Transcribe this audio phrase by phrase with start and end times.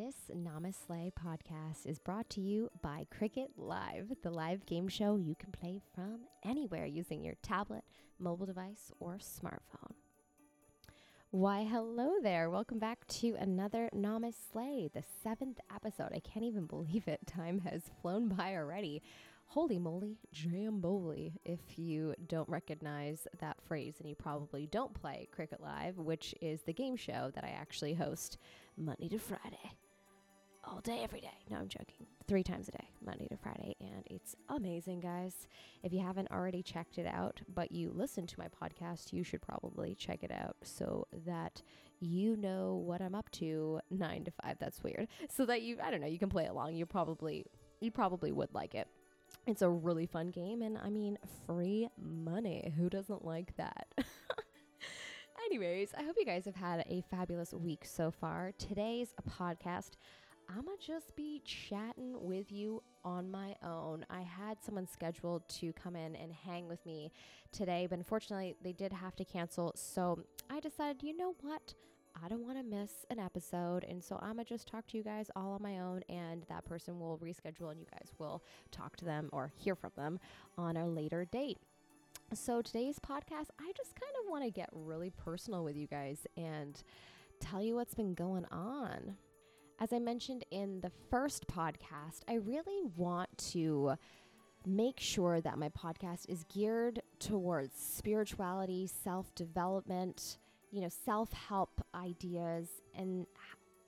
[0.00, 5.34] This NamaSLAY podcast is brought to you by Cricket Live, the live game show you
[5.34, 7.84] can play from anywhere using your tablet,
[8.18, 9.92] mobile device, or smartphone.
[11.32, 12.48] Why, hello there.
[12.48, 16.12] Welcome back to another NamaSLAY, the seventh episode.
[16.14, 17.26] I can't even believe it.
[17.26, 19.02] Time has flown by already.
[19.48, 25.60] Holy moly, jamboli, if you don't recognize that phrase, and you probably don't play Cricket
[25.60, 28.38] Live, which is the game show that I actually host
[28.78, 29.74] Monday to Friday.
[30.62, 31.32] All day, every day.
[31.50, 32.06] No, I'm joking.
[32.28, 33.76] Three times a day, Monday to Friday.
[33.80, 35.48] And it's amazing, guys.
[35.82, 39.40] If you haven't already checked it out, but you listen to my podcast, you should
[39.40, 41.62] probably check it out so that
[41.98, 44.58] you know what I'm up to nine to five.
[44.60, 45.08] That's weird.
[45.30, 46.74] So that you, I don't know, you can play along.
[46.74, 47.46] You probably,
[47.80, 48.86] you probably would like it.
[49.46, 52.72] It's a really fun game, and I mean, free money.
[52.76, 53.86] Who doesn't like that?
[55.46, 58.52] Anyways, I hope you guys have had a fabulous week so far.
[58.58, 59.92] Today's a podcast,
[60.50, 64.04] I'm gonna just be chatting with you on my own.
[64.10, 67.12] I had someone scheduled to come in and hang with me
[67.52, 69.72] today, but unfortunately, they did have to cancel.
[69.76, 71.74] So I decided, you know what?
[72.22, 73.84] I don't want to miss an episode.
[73.84, 76.44] And so I'm going to just talk to you guys all on my own, and
[76.48, 78.42] that person will reschedule, and you guys will
[78.72, 80.18] talk to them or hear from them
[80.58, 81.58] on a later date.
[82.34, 86.26] So today's podcast, I just kind of want to get really personal with you guys
[86.36, 86.82] and
[87.38, 89.16] tell you what's been going on.
[89.82, 93.94] As I mentioned in the first podcast, I really want to
[94.66, 100.36] make sure that my podcast is geared towards spirituality, self development,
[100.70, 103.26] you know, self help ideas and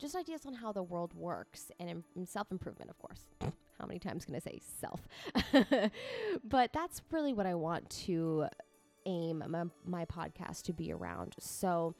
[0.00, 3.26] just ideas on how the world works and, self improvement, of course.
[3.78, 5.06] how many times can I say self?
[6.44, 8.46] but that's really what I want to
[9.04, 11.34] aim my, my podcast to be around.
[11.38, 11.94] So,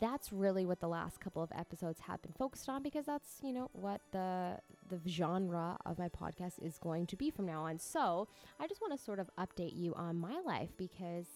[0.00, 3.52] that's really what the last couple of episodes have been focused on because that's you
[3.52, 4.58] know what the
[4.90, 8.28] the genre of my podcast is going to be from now on so
[8.60, 11.26] i just want to sort of update you on my life because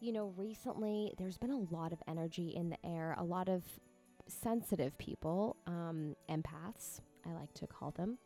[0.00, 3.62] you know, recently there's been a lot of energy in the air, a lot of
[4.26, 8.18] sensitive people, um, empaths, I like to call them,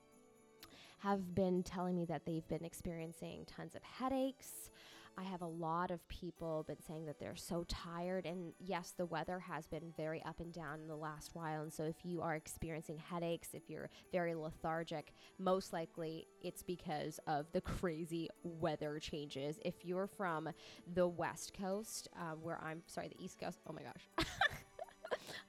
[0.98, 4.69] have been telling me that they've been experiencing tons of headaches.
[5.18, 8.26] I have a lot of people been saying that they're so tired.
[8.26, 11.62] And yes, the weather has been very up and down in the last while.
[11.62, 17.20] And so if you are experiencing headaches, if you're very lethargic, most likely it's because
[17.26, 19.58] of the crazy weather changes.
[19.64, 20.48] If you're from
[20.94, 24.26] the West Coast, uh, where I'm sorry, the East Coast, oh my gosh.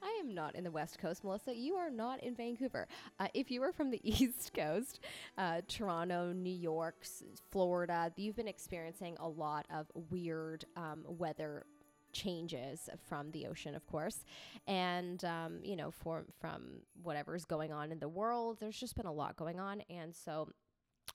[0.02, 1.54] I am not in the West Coast, Melissa.
[1.54, 2.88] You are not in Vancouver.
[3.20, 5.00] Uh, if you are from the East Coast,
[5.38, 7.04] uh, Toronto, New York,
[7.50, 11.64] Florida, you've been experiencing a lot of weird um, weather
[12.12, 14.24] changes from the ocean, of course,
[14.66, 16.62] and um, you know, for, from
[17.02, 18.58] whatever's going on in the world.
[18.60, 20.48] There's just been a lot going on, and so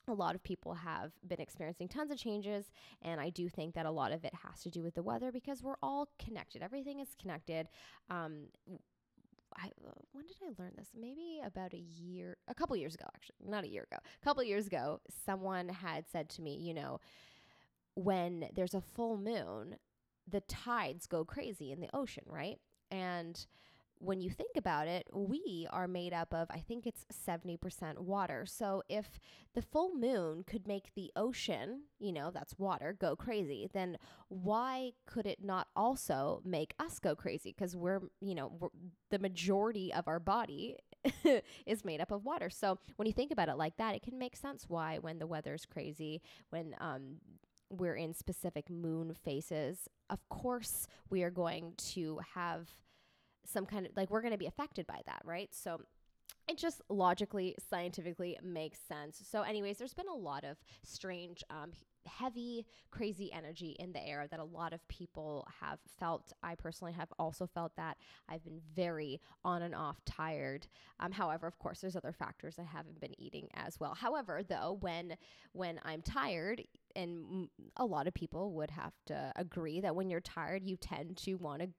[0.07, 2.65] a lot of people have been experiencing tons of changes
[3.01, 5.31] and i do think that a lot of it has to do with the weather
[5.31, 7.67] because we're all connected everything is connected
[8.09, 8.47] um,
[9.55, 9.71] I,
[10.11, 10.89] when did I learn this?
[10.99, 13.97] Maybe about a year, a couple years ago, actually, not a year ago.
[14.21, 16.99] A couple years ago, someone had said to me, you know,
[17.95, 19.77] when there's a full moon,
[20.27, 22.59] the tides go crazy in the ocean, right?
[22.91, 23.45] And
[23.99, 28.45] when you think about it, we are made up of, I think it's 70% water.
[28.45, 29.19] So if
[29.55, 33.97] the full moon could make the ocean, you know, that's water, go crazy, then
[34.29, 37.53] why could it not also make us go crazy?
[37.57, 38.69] Because we're, you know, we're,
[39.09, 40.77] the majority of our body
[41.65, 42.49] is made up of water.
[42.49, 45.27] So when you think about it like that, it can make sense why when the
[45.27, 47.17] weather's crazy, when, um,
[47.69, 52.69] we're in specific moon phases, of course, we are going to have
[53.47, 55.49] some kind of like we're going to be affected by that, right?
[55.53, 55.79] So
[56.47, 59.21] it just logically, scientifically makes sense.
[59.29, 61.71] So, anyways, there's been a lot of strange, um,
[62.05, 66.31] heavy, crazy energy in the air that a lot of people have felt.
[66.41, 67.97] I personally have also felt that.
[68.29, 70.67] I've been very on and off tired.
[71.01, 73.93] Um, however, of course, there's other factors I haven't been eating as well.
[73.93, 75.17] However, though, when
[75.51, 76.63] when I'm tired,
[76.95, 81.17] and a lot of people would have to agree that when you're tired, you tend
[81.17, 81.69] to want to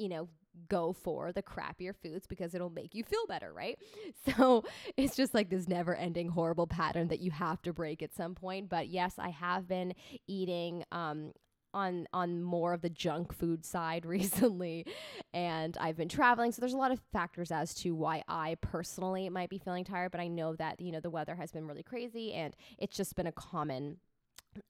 [0.00, 0.28] you know,
[0.68, 3.78] go for the crappier foods because it'll make you feel better, right?
[4.36, 4.64] So
[4.96, 8.34] it's just like this never ending horrible pattern that you have to break at some
[8.34, 8.68] point.
[8.68, 9.94] But yes, I have been
[10.26, 11.32] eating um,
[11.72, 14.86] on on more of the junk food side recently
[15.32, 19.28] and I've been traveling so there's a lot of factors as to why I personally
[19.28, 21.82] might be feeling tired but I know that you know the weather has been really
[21.82, 23.98] crazy and it's just been a common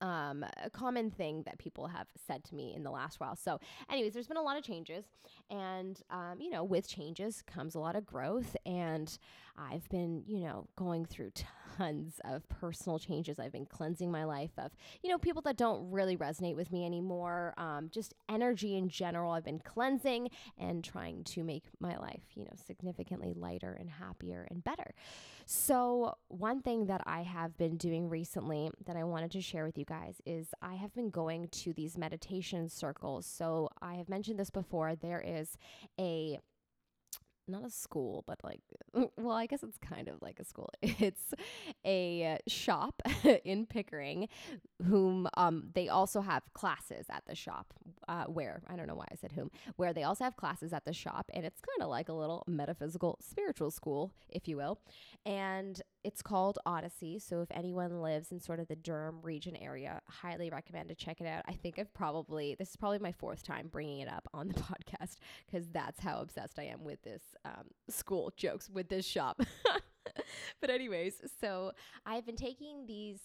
[0.01, 3.37] um, a common thing that people have said to me in the last while.
[3.37, 3.61] So,
[3.91, 5.05] anyways, there's been a lot of changes,
[5.51, 8.57] and um, you know, with changes comes a lot of growth.
[8.67, 9.17] And
[9.57, 11.31] I've been, you know, going through
[11.81, 13.39] tons of personal changes.
[13.39, 14.71] I've been cleansing my life of,
[15.03, 17.55] you know, people that don't really resonate with me anymore.
[17.57, 19.33] Um, just energy in general.
[19.33, 24.47] I've been cleansing and trying to make my life, you know, significantly lighter and happier
[24.51, 24.93] and better.
[25.47, 29.79] So, one thing that I have been doing recently that I wanted to share with
[29.79, 33.27] you guys is I have been going to these meditation circles.
[33.27, 34.95] So, I have mentioned this before.
[34.95, 35.57] There is
[35.99, 36.39] a
[37.51, 38.61] not a school, but like,
[39.17, 40.71] well, I guess it's kind of like a school.
[41.01, 41.35] It's
[41.87, 43.03] a shop
[43.45, 44.29] in Pickering,
[44.87, 47.75] whom um, they also have classes at the shop.
[48.09, 50.85] Uh, where I don't know why I said whom, where they also have classes at
[50.85, 54.81] the shop, and it's kind of like a little metaphysical spiritual school, if you will.
[55.25, 57.19] And it's called Odyssey.
[57.19, 61.21] So if anyone lives in sort of the Durham region area, highly recommend to check
[61.21, 61.43] it out.
[61.47, 64.55] I think I've probably this is probably my fourth time bringing it up on the
[64.61, 65.17] podcast
[65.47, 69.41] because that's how obsessed I am with this um, school jokes with this shop.
[70.61, 71.73] but anyways, so
[72.07, 73.21] I've been taking these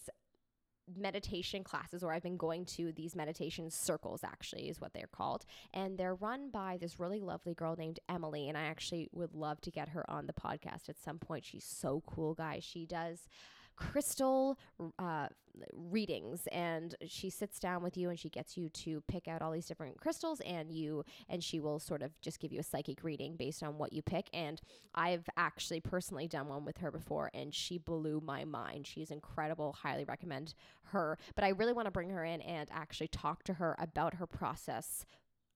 [0.95, 5.45] meditation classes or I've been going to these meditation circles actually is what they're called.
[5.73, 9.61] And they're run by this really lovely girl named Emily and I actually would love
[9.61, 11.45] to get her on the podcast at some point.
[11.45, 12.63] She's so cool guys.
[12.63, 13.27] She does
[13.75, 14.57] crystal
[14.99, 15.27] uh,
[15.73, 19.51] readings and she sits down with you and she gets you to pick out all
[19.51, 23.03] these different crystals and you and she will sort of just give you a psychic
[23.03, 24.61] reading based on what you pick and
[24.93, 28.87] I've actually personally done one with her before and she blew my mind.
[28.87, 29.73] She's incredible.
[29.73, 30.53] Highly recommend
[30.85, 31.17] her.
[31.35, 34.27] But I really want to bring her in and actually talk to her about her
[34.27, 35.05] process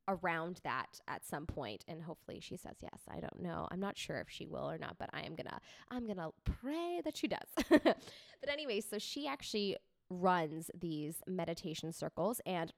[0.10, 3.02] around that at some point and hopefully she says yes.
[3.10, 3.68] I don't know.
[3.72, 5.60] I'm not sure if she will or not but i am gonna
[5.92, 7.40] i'm gonna pray that she does.
[8.42, 9.78] But anyway so she actually
[10.10, 12.74] runs these meditation circles and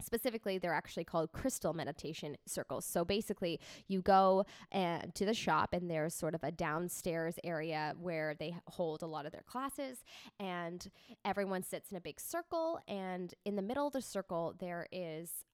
[0.00, 2.84] specifically they're actually called crystal meditation circles.
[2.84, 7.94] So basically you go uh, to the shop and there's sort of a downstairs area
[8.00, 10.04] where they hold a lot of their classes
[10.40, 10.90] and
[11.24, 15.44] everyone sits in a big circle and in the middle of the circle there is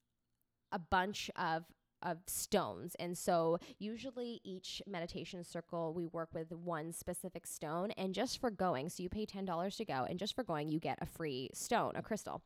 [0.71, 1.65] a bunch of
[2.01, 2.95] of stones.
[2.99, 8.49] And so usually each meditation circle we work with one specific stone and just for
[8.49, 11.49] going, so you pay $10 to go and just for going you get a free
[11.53, 12.41] stone, a crystal.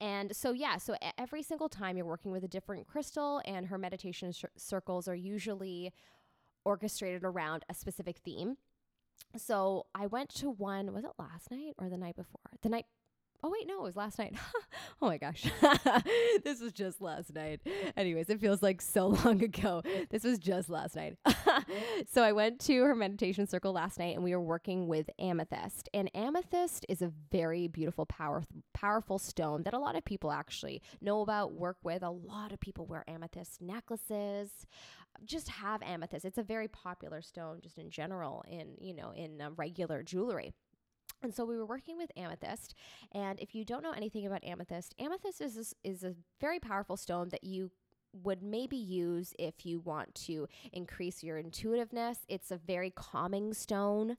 [0.00, 3.78] And so yeah, so every single time you're working with a different crystal and her
[3.78, 5.92] meditation sh- circles are usually
[6.64, 8.56] orchestrated around a specific theme.
[9.36, 12.40] So I went to one, was it last night or the night before?
[12.62, 12.86] The night
[13.46, 14.34] Oh wait, no, it was last night.
[15.02, 15.44] oh my gosh.
[16.44, 17.60] this was just last night.
[17.94, 19.82] Anyways, it feels like so long ago.
[20.08, 21.18] This was just last night.
[22.10, 25.90] so I went to her meditation circle last night and we were working with amethyst.
[25.92, 30.80] And amethyst is a very beautiful power powerful stone that a lot of people actually
[31.02, 32.02] know about, work with.
[32.02, 34.66] A lot of people wear amethyst necklaces.
[35.22, 36.24] Just have amethyst.
[36.24, 40.54] It's a very popular stone just in general in, you know, in uh, regular jewelry.
[41.24, 42.74] And so we were working with amethyst.
[43.12, 47.30] And if you don't know anything about amethyst, amethyst is, is a very powerful stone
[47.30, 47.70] that you
[48.22, 52.18] would maybe use if you want to increase your intuitiveness.
[52.28, 54.16] It's a very calming stone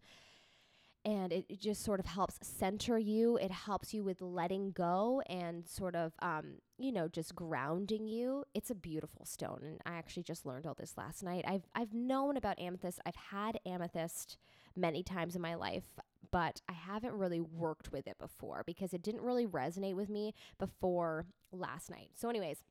[1.05, 3.37] and it, it, just sort of helps center you.
[3.37, 8.43] It helps you with letting go and sort of, um, you know, just grounding you.
[8.53, 11.45] It's a beautiful stone, and I actually just learned all this last night.
[11.47, 12.99] I've I've known about amethyst.
[13.05, 14.37] I've had amethyst
[14.75, 15.85] many times in my life
[16.31, 20.33] but I haven't really worked with it before because it didn't really resonate with me
[20.59, 22.09] before last night.
[22.15, 22.61] So, anyways,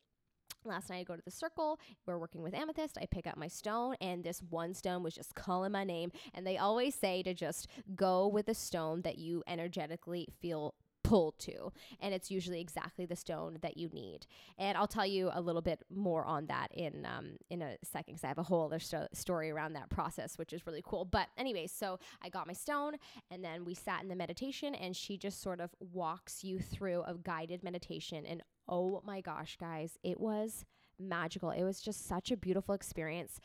[0.65, 3.47] Last night I go to the circle, we're working with amethyst, I pick up my
[3.47, 6.11] stone and this one stone was just calling my name.
[6.33, 10.73] And they always say to just go with a stone that you energetically feel
[11.05, 14.25] pulled to and it's usually exactly the stone that you need.
[14.57, 18.15] And i'll tell you a little bit more on that in um, in a second
[18.15, 21.05] because i have a whole other sto- story around that process which is really cool.
[21.05, 22.95] But anyway so i got my stone
[23.29, 27.03] and then we sat in the meditation and she just sort of walks you through
[27.03, 28.25] a guided meditation.
[28.25, 30.65] And oh my gosh guys it was
[30.99, 31.51] magical.
[31.51, 33.39] It was just such a beautiful experience.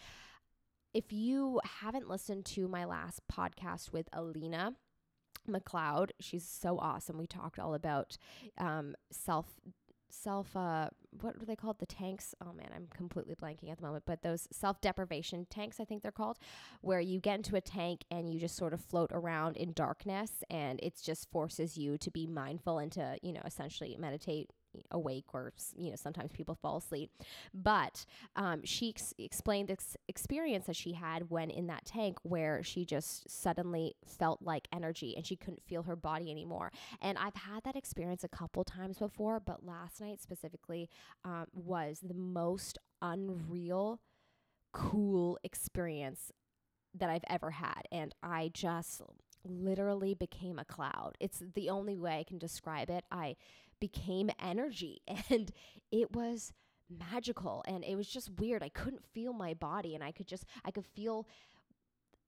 [0.93, 4.75] If you haven't listened to my last podcast with alina
[5.49, 6.11] McLeod.
[6.21, 7.19] She's so awesome.
[7.19, 8.17] We talked all about
[8.59, 9.47] um, self
[10.13, 10.89] self uh
[11.21, 14.23] what do they called the tanks oh man i'm completely blanking at the moment but
[14.23, 16.39] those self deprivation tanks i think they're called
[16.81, 20.43] where you get into a tank and you just sort of float around in darkness
[20.51, 24.51] and it just forces you to be mindful and to you know essentially meditate
[24.91, 27.11] awake or you know sometimes people fall asleep
[27.53, 28.05] but
[28.37, 32.85] um, she ex- explained this experience that she had when in that tank where she
[32.85, 37.63] just suddenly felt like energy and she couldn't feel her body anymore and i've had
[37.65, 40.89] that experience a couple times before but last night specifically
[41.25, 44.01] um, was the most unreal
[44.73, 46.31] cool experience
[46.95, 49.03] that i've ever had and i just
[49.45, 51.17] literally became a cloud.
[51.21, 53.05] It's the only way I can describe it.
[53.11, 53.37] I
[53.81, 55.51] became energy and
[55.91, 56.53] it was
[56.91, 58.63] magical and it was just weird.
[58.63, 61.27] I couldn't feel my body and I could just I could feel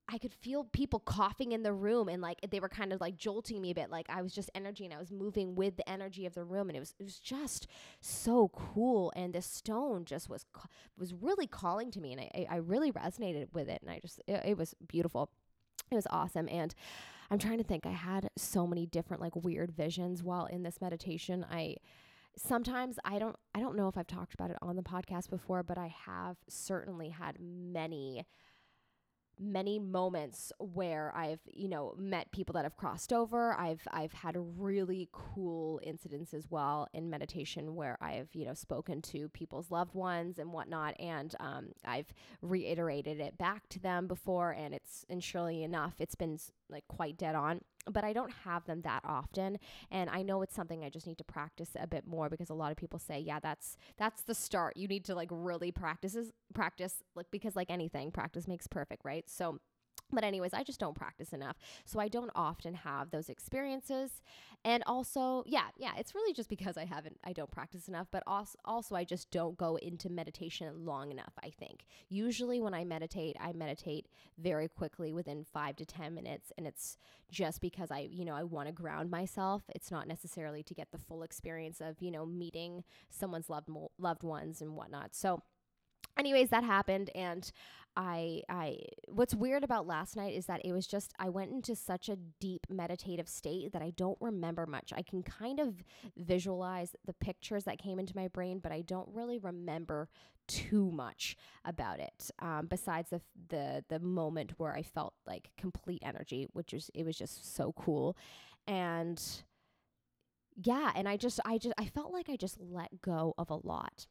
[0.09, 3.17] I could feel people coughing in the room and like they were kind of like
[3.17, 5.89] jolting me a bit like I was just energy and I was moving with the
[5.89, 7.67] energy of the room and it was it was just
[8.01, 10.45] so cool and this stone just was
[10.99, 14.21] was really calling to me and I I really resonated with it and I just
[14.27, 15.31] it, it was beautiful.
[15.91, 16.49] It was awesome.
[16.51, 16.75] And
[17.33, 20.83] I'm trying to think, I had so many different like weird visions while in this
[20.83, 21.47] meditation.
[21.51, 21.77] I
[22.37, 25.63] sometimes I don't I don't know if I've talked about it on the podcast before,
[25.63, 28.27] but I have certainly had many
[29.41, 33.55] many moments where I've, you know, met people that have crossed over.
[33.55, 39.03] I've I've had really cool incidents as well in meditation where I've, you know, spoken
[39.03, 44.51] to people's loved ones and whatnot, and um, I've reiterated it back to them before,
[44.53, 46.39] and it's and surely enough, it's been
[46.73, 47.61] like quite dead on
[47.91, 49.59] but I don't have them that often
[49.91, 52.55] and I know it's something I just need to practice a bit more because a
[52.55, 54.77] lot of people say yeah that's that's the start.
[54.77, 56.17] You need to like really practice
[56.55, 59.29] practice like because like anything practice makes perfect right?
[59.29, 59.59] So
[60.13, 61.57] but anyways i just don't practice enough.
[61.85, 64.23] So i don't often have those experiences.
[64.65, 68.23] And also yeah yeah it's really just because i haven't i don't practice enough but
[68.27, 71.85] also, also i just don't go into meditation long enough i think.
[72.09, 74.07] Usually when i meditate i meditate
[74.39, 76.97] very quickly within five to ten minutes and it's
[77.31, 79.63] just because i you know i want to ground myself.
[79.75, 84.23] It's not necessarily to get the full experience of you know meeting someone's loved loved
[84.23, 85.15] ones and whatnot.
[85.15, 85.43] So
[86.23, 87.51] anyways that happened and
[87.97, 91.75] I I what's weird about last night is that it was just I went into
[91.77, 94.93] such a deep meditative state that I don't remember much.
[94.95, 95.75] I can kind of
[96.17, 100.09] visualize the pictures that came into my brain, but I don't really remember
[100.49, 102.31] too much about it.
[102.39, 107.05] Um, besides the the the moment where I felt like complete energy, which was it
[107.05, 108.17] was just so cool,
[108.67, 109.21] and
[110.57, 113.57] yeah, and I just I just I felt like I just let go of a
[113.67, 114.07] lot,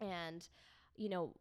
[0.00, 0.48] and
[0.96, 1.32] you know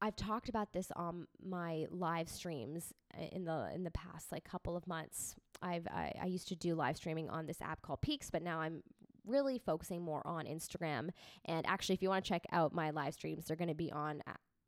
[0.00, 4.44] I've talked about this on my live streams uh, in the in the past like
[4.44, 5.34] couple of months.
[5.62, 8.60] I've I, I used to do live streaming on this app called Peaks, but now
[8.60, 8.82] I'm
[9.26, 11.10] really focusing more on Instagram.
[11.44, 13.90] And actually, if you want to check out my live streams, they're going to be
[13.90, 14.22] on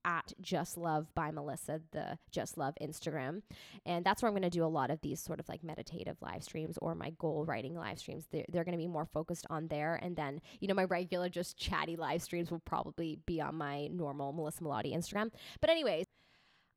[0.09, 3.43] at Just Love by Melissa, the Just Love Instagram.
[3.85, 6.17] And that's where I'm going to do a lot of these sort of like meditative
[6.23, 8.27] live streams or my goal writing live streams.
[8.33, 9.97] They're, they're going to be more focused on there.
[10.03, 13.89] And then, you know, my regular just chatty live streams will probably be on my
[13.89, 15.31] normal Melissa Melotti Instagram.
[15.61, 16.07] But, anyways,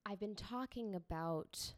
[0.05, 1.73] I've been talking about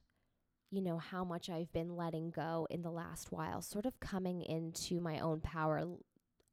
[0.72, 4.42] you know, how much I've been letting go in the last while, sort of coming
[4.42, 5.86] into my own power,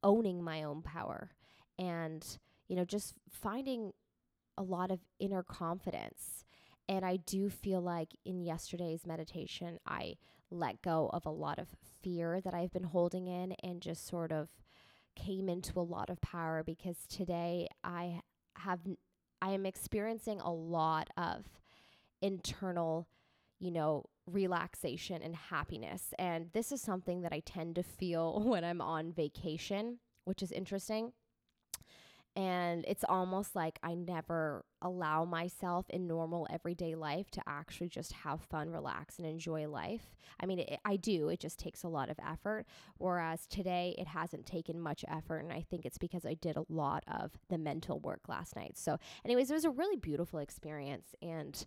[0.02, 1.30] owning my own power,
[1.78, 2.22] and,
[2.68, 3.94] you know, just finding
[4.60, 6.44] a lot of inner confidence.
[6.86, 10.16] And I do feel like in yesterday's meditation, I
[10.50, 11.68] let go of a lot of
[12.02, 14.48] fear that I've been holding in and just sort of
[15.16, 18.20] came into a lot of power because today I
[18.56, 18.80] have
[19.40, 21.46] I am experiencing a lot of
[22.20, 23.08] internal,
[23.58, 26.12] you know, relaxation and happiness.
[26.18, 30.52] And this is something that I tend to feel when I'm on vacation, which is
[30.52, 31.12] interesting
[32.36, 38.12] and it's almost like I never allow myself in normal everyday life to actually just
[38.12, 40.14] have fun, relax, and enjoy life.
[40.40, 42.66] I mean, it, I do, it just takes a lot of effort.
[42.98, 45.38] Whereas today, it hasn't taken much effort.
[45.38, 48.78] And I think it's because I did a lot of the mental work last night.
[48.78, 51.14] So, anyways, it was a really beautiful experience.
[51.20, 51.66] And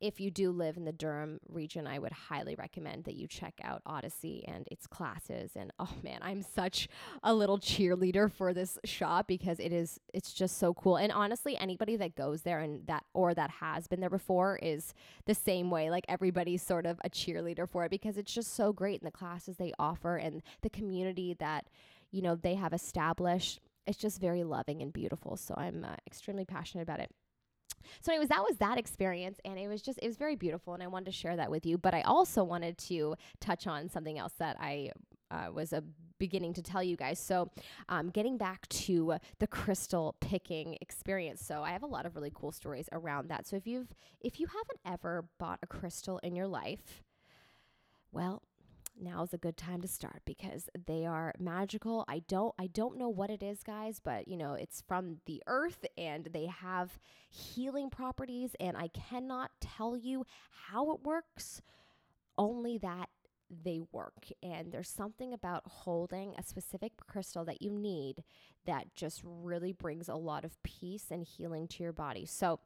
[0.00, 3.54] if you do live in the Durham region, I would highly recommend that you check
[3.62, 5.52] out Odyssey and its classes.
[5.54, 6.88] And oh man, I'm such
[7.22, 10.96] a little cheerleader for this shop because it is it's just so cool.
[10.96, 14.94] And honestly, anybody that goes there and that or that has been there before is
[15.26, 15.90] the same way.
[15.90, 19.10] Like everybody's sort of a cheerleader for it because it's just so great in the
[19.10, 21.66] classes they offer and the community that
[22.10, 23.60] you know they have established.
[23.86, 25.36] It's just very loving and beautiful.
[25.36, 27.10] So I'm uh, extremely passionate about it.
[28.00, 30.82] So, anyways, that was that experience, and it was just it was very beautiful, and
[30.82, 31.78] I wanted to share that with you.
[31.78, 34.90] But I also wanted to touch on something else that I
[35.30, 35.82] uh, was a
[36.18, 37.18] beginning to tell you guys.
[37.18, 37.50] So,
[37.88, 41.44] um, getting back to the crystal picking experience.
[41.44, 43.46] So, I have a lot of really cool stories around that.
[43.46, 47.02] So, if you've if you haven't ever bought a crystal in your life,
[48.12, 48.42] well,
[49.00, 52.04] now is a good time to start because they are magical.
[52.08, 55.42] I don't I don't know what it is, guys, but you know, it's from the
[55.46, 60.24] earth and they have healing properties and I cannot tell you
[60.68, 61.62] how it works,
[62.36, 63.08] only that
[63.50, 64.26] they work.
[64.42, 68.22] And there's something about holding a specific crystal that you need
[68.66, 72.26] that just really brings a lot of peace and healing to your body.
[72.26, 72.60] So,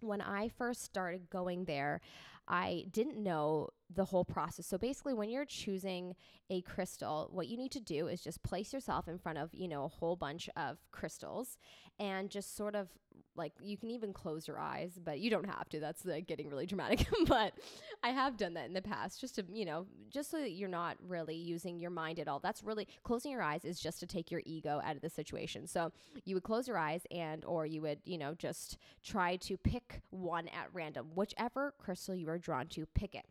[0.00, 2.00] when I first started going there,
[2.46, 4.66] I didn't know the whole process.
[4.66, 6.14] So basically, when you're choosing
[6.50, 9.68] a crystal, what you need to do is just place yourself in front of, you
[9.68, 11.56] know, a whole bunch of crystals
[11.98, 12.88] and just sort of
[13.34, 15.80] like you can even close your eyes, but you don't have to.
[15.80, 17.06] That's like getting really dramatic.
[17.26, 17.54] but
[18.02, 20.68] I have done that in the past just to, you know, just so that you're
[20.68, 22.40] not really using your mind at all.
[22.40, 25.66] That's really closing your eyes is just to take your ego out of the situation.
[25.66, 25.92] So
[26.24, 30.02] you would close your eyes and, or you would, you know, just try to pick
[30.10, 33.24] one at random, whichever crystal you are drawn to, pick it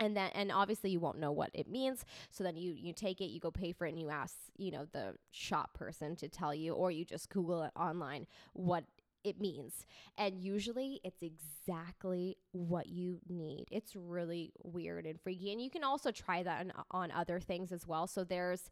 [0.00, 3.20] and then and obviously you won't know what it means so then you you take
[3.20, 6.28] it you go pay for it and you ask you know the shop person to
[6.28, 8.84] tell you or you just google it online what
[9.24, 9.84] it means
[10.16, 15.82] and usually it's exactly what you need it's really weird and freaky and you can
[15.82, 18.70] also try that on, on other things as well so there's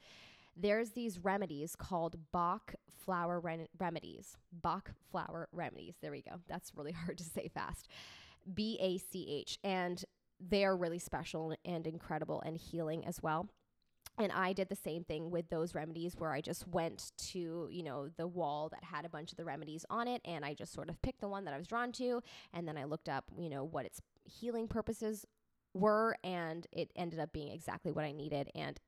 [0.56, 3.40] there's these remedies called Bach flower
[3.78, 4.36] remedies.
[4.50, 5.96] Bach flower remedies.
[6.00, 6.40] There we go.
[6.48, 7.88] That's really hard to say fast.
[8.52, 9.58] B A C H.
[9.62, 10.02] And
[10.40, 13.48] they are really special and incredible and healing as well.
[14.18, 17.82] And I did the same thing with those remedies where I just went to, you
[17.82, 20.72] know, the wall that had a bunch of the remedies on it and I just
[20.72, 22.22] sort of picked the one that I was drawn to
[22.54, 25.26] and then I looked up, you know, what its healing purposes
[25.74, 28.80] were and it ended up being exactly what I needed and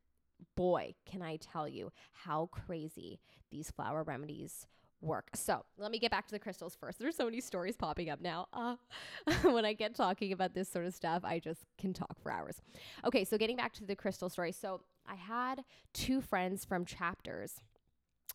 [0.56, 4.66] boy, can I tell you how crazy these flower remedies
[5.00, 5.28] work.
[5.34, 6.98] So let me get back to the crystals first.
[6.98, 8.48] There's so many stories popping up now.
[8.52, 8.76] Uh,
[9.42, 12.60] when I get talking about this sort of stuff, I just can talk for hours.
[13.04, 14.52] Okay, so getting back to the crystal story.
[14.52, 15.64] So I had
[15.94, 17.60] two friends from chapters.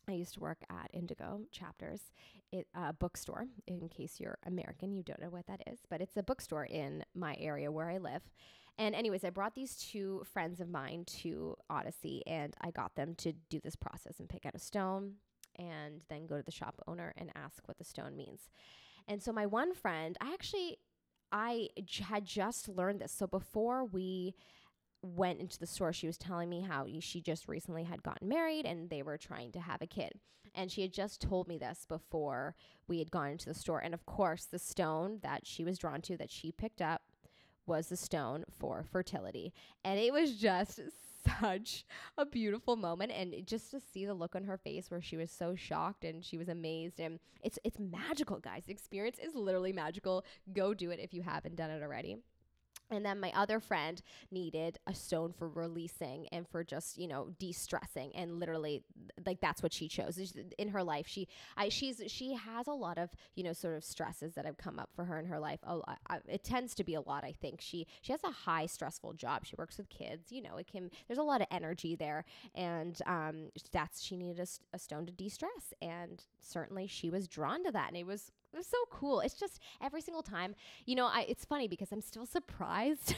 [0.08, 2.12] I used to work at Indigo Chapters,
[2.54, 3.46] a uh, bookstore.
[3.68, 7.06] In case you're American, you don't know what that is, but it's a bookstore in
[7.16, 8.22] my area where I live.
[8.78, 13.14] And, anyways, I brought these two friends of mine to Odyssey and I got them
[13.16, 15.14] to do this process and pick out a stone,
[15.58, 18.50] and then go to the shop owner and ask what the stone means.
[19.08, 20.78] And so my one friend, I actually
[21.32, 23.12] I j- had just learned this.
[23.12, 24.36] So before we
[25.02, 28.66] went into the store, she was telling me how she just recently had gotten married
[28.66, 30.14] and they were trying to have a kid.
[30.56, 32.56] And she had just told me this before
[32.88, 33.80] we had gone into the store.
[33.80, 37.02] And of course, the stone that she was drawn to that she picked up
[37.66, 39.54] was the stone for fertility.
[39.84, 40.80] And it was just
[41.40, 41.86] such
[42.18, 45.32] a beautiful moment and just to see the look on her face where she was
[45.32, 48.64] so shocked and she was amazed and it's it's magical guys.
[48.66, 50.26] The experience is literally magical.
[50.54, 52.18] Go do it if you haven't done it already
[52.92, 57.30] and then my other friend needed a stone for releasing and for just you know
[57.40, 58.12] de-stressing.
[58.16, 58.84] And literally
[59.26, 60.20] like that's what she chose.
[60.58, 63.84] In her life she i she's she has a lot of you know sort of
[63.84, 65.60] stresses that have come up for her in her life.
[65.68, 65.84] Oh
[66.28, 67.62] it tends to be a lot i think.
[67.62, 69.46] She she has a high stressful job.
[69.46, 70.32] She works with kids.
[70.32, 72.26] You know it can there's a lot of energy there.
[72.56, 75.74] And um that's she needed a, a stone to de-stress.
[75.82, 77.88] And certainly she was drawn to that.
[77.90, 79.20] And it was it was so cool.
[79.22, 83.16] It's just every single time, you know, I it's funny because I'm still surprised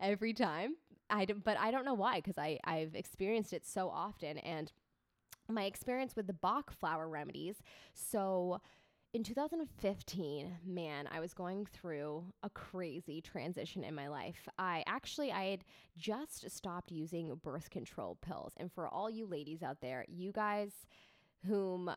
[0.00, 0.76] every time.
[1.08, 4.72] I d- but I don't know why because I I've experienced it so often and
[5.48, 7.56] my experience with the Bach flower remedies.
[7.94, 8.60] So
[9.12, 14.48] in 2015, man, I was going through a crazy transition in my life.
[14.58, 15.64] I actually I had
[15.96, 18.52] just stopped using birth control pills.
[18.56, 20.72] And for all you ladies out there, you guys
[21.46, 21.90] whom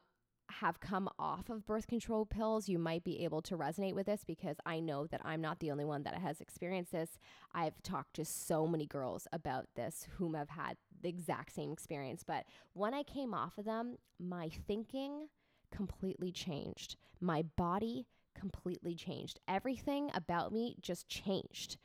[0.50, 4.24] have come off of birth control pills, you might be able to resonate with this
[4.26, 7.18] because I know that I'm not the only one that has experienced this.
[7.54, 12.24] I've talked to so many girls about this whom have had the exact same experience.
[12.26, 15.28] But when I came off of them, my thinking
[15.72, 16.96] completely changed.
[17.22, 18.08] My body
[18.38, 19.40] completely changed.
[19.48, 21.78] Everything about me just changed.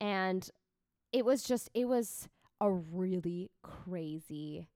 [0.00, 0.48] And
[1.12, 2.28] it was just, it was
[2.60, 4.68] a really crazy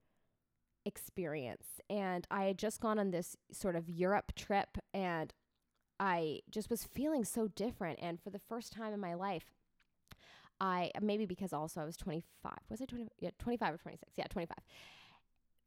[0.85, 1.81] experience.
[1.88, 5.33] And I had just gone on this sort of Europe trip and
[6.01, 7.99] I just was feeling so different.
[8.03, 9.55] And for the first time in my life,
[10.61, 12.53] I maybe because also I was 25.
[12.71, 13.09] Was I 20?
[13.21, 14.12] Yeah, 25 or 26.
[14.16, 14.57] Yeah, 25.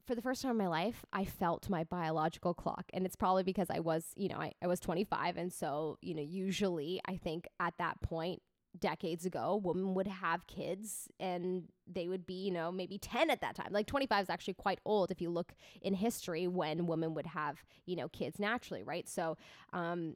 [0.06, 2.86] For the first time in my life, I felt my biological clock.
[2.94, 5.38] And it's probably because I was, you know, I, I was 25.
[5.38, 8.42] And so, you know, usually I think at that point,
[8.80, 13.42] decades ago, women would have kids and they would be, you know, maybe 10 at
[13.42, 13.68] that time.
[13.72, 17.64] Like 25 is actually quite old if you look in history when women would have,
[17.86, 19.08] you know, kids naturally, right?
[19.08, 19.38] So,
[19.74, 20.16] um,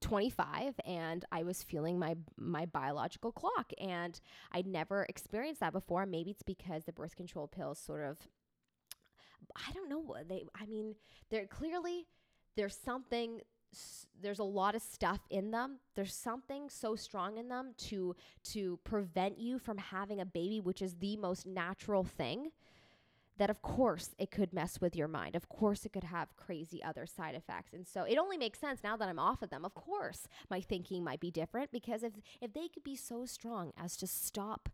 [0.00, 4.20] 25 and I was feeling my my biological clock and
[4.52, 6.04] I'd never experienced that before.
[6.04, 8.18] Maybe it's because the birth control pills sort of
[9.56, 10.96] I don't know what they I mean,
[11.30, 12.06] they're clearly
[12.56, 13.40] there's something
[14.20, 15.78] there's a lot of stuff in them.
[15.94, 18.16] There's something so strong in them to
[18.52, 22.50] to prevent you from having a baby, which is the most natural thing
[23.36, 25.34] that of course it could mess with your mind.
[25.34, 27.72] Of course it could have crazy other side effects.
[27.72, 29.64] And so it only makes sense now that I'm off of them.
[29.64, 33.72] Of course, my thinking might be different because if if they could be so strong
[33.76, 34.68] as to stop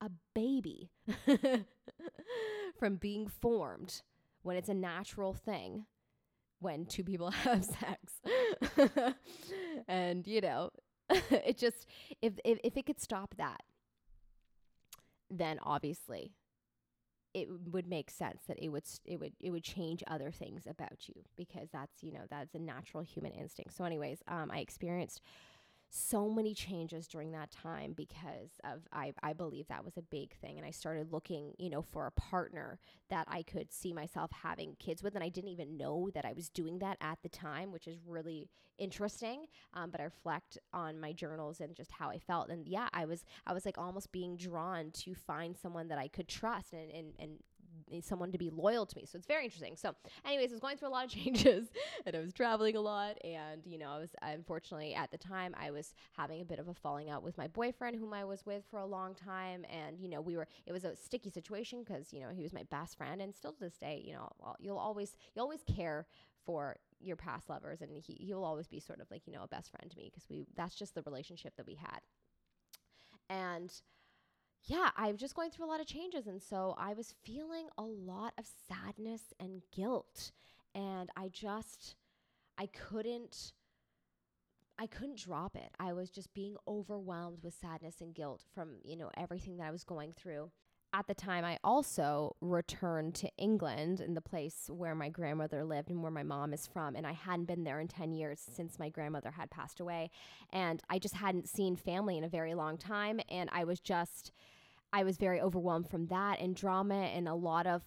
[0.00, 0.90] a baby
[2.78, 4.02] from being formed
[4.42, 5.86] when it's a natural thing
[6.64, 8.20] when two people have sex.
[9.88, 10.70] and you know,
[11.30, 11.86] it just
[12.22, 13.62] if, if if it could stop that
[15.30, 16.32] then obviously
[17.34, 21.08] it would make sense that it would it would it would change other things about
[21.08, 23.76] you because that's you know that's a natural human instinct.
[23.76, 25.20] So, anyways, um, I experienced
[25.96, 30.34] so many changes during that time because of I, I believe that was a big
[30.34, 32.80] thing and i started looking you know for a partner
[33.10, 36.32] that i could see myself having kids with and i didn't even know that i
[36.32, 40.98] was doing that at the time which is really interesting um, but i reflect on
[40.98, 44.10] my journals and just how i felt and yeah i was i was like almost
[44.10, 47.38] being drawn to find someone that i could trust and and, and
[48.00, 49.06] someone to be loyal to me.
[49.06, 49.76] So it's very interesting.
[49.76, 49.94] So,
[50.24, 51.68] anyways, I was going through a lot of changes
[52.06, 53.16] and I was traveling a lot.
[53.24, 56.68] And, you know, I was unfortunately at the time, I was having a bit of
[56.68, 59.64] a falling out with my boyfriend, whom I was with for a long time.
[59.70, 62.52] And, you know, we were, it was a sticky situation because, you know, he was
[62.52, 63.20] my best friend.
[63.20, 66.06] And still to this day, you know, you'll always, you always care
[66.44, 69.48] for your past lovers and he, he'll always be sort of like, you know, a
[69.48, 72.00] best friend to me because we, that's just the relationship that we had.
[73.30, 73.72] And,
[74.66, 76.26] yeah, I'm just going through a lot of changes.
[76.26, 80.32] And so I was feeling a lot of sadness and guilt.
[80.74, 81.96] And I just,
[82.58, 83.52] I couldn't.
[84.76, 85.70] I couldn't drop it.
[85.78, 89.70] I was just being overwhelmed with sadness and guilt from, you know, everything that I
[89.70, 90.50] was going through.
[90.92, 95.90] At the time, I also returned to England in the place where my grandmother lived
[95.90, 96.96] and where my mom is from.
[96.96, 100.10] And I hadn't been there in 10 years since my grandmother had passed away.
[100.52, 103.20] And I just hadn't seen family in a very long time.
[103.28, 104.32] And I was just,
[104.94, 107.82] I was very overwhelmed from that and drama and a lot of,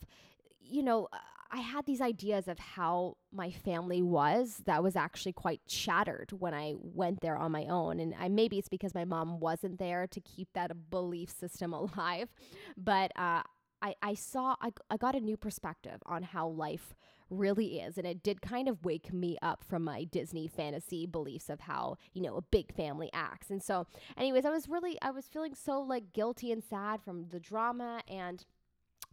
[0.60, 1.08] you know,
[1.50, 6.54] I had these ideas of how my family was that was actually quite shattered when
[6.54, 8.02] I went there on my own.
[8.02, 12.28] And I, maybe it's because my mom wasn't there to keep that belief system alive.
[12.76, 13.44] But uh,
[13.82, 16.94] I, I saw, I, I got a new perspective on how life
[17.30, 17.98] really is.
[17.98, 21.98] And it did kind of wake me up from my Disney fantasy beliefs of how,
[22.14, 23.50] you know, a big family acts.
[23.50, 23.88] And so,
[24.18, 28.02] anyways, I was really, I was feeling so like guilty and sad from the drama
[28.08, 28.46] and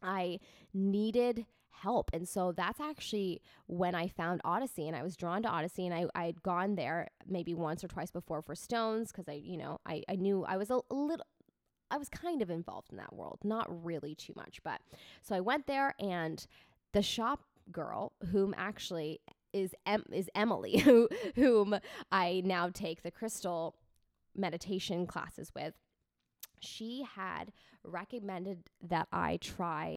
[0.03, 0.41] I
[0.73, 2.11] needed help.
[2.13, 5.95] And so that's actually when I found Odyssey and I was drawn to Odyssey and
[5.95, 9.57] I, I had gone there maybe once or twice before for stones because I, you
[9.57, 11.27] know, I, I knew I was a, a little,
[11.91, 14.61] I was kind of involved in that world, not really too much.
[14.63, 14.81] But
[15.23, 16.47] so I went there and
[16.93, 19.21] the shop girl, whom actually
[19.53, 21.79] is em- is Emily, who whom
[22.11, 23.77] I now take the crystal
[24.35, 25.75] meditation classes with.
[26.61, 27.53] She had
[27.85, 29.97] recommended that I try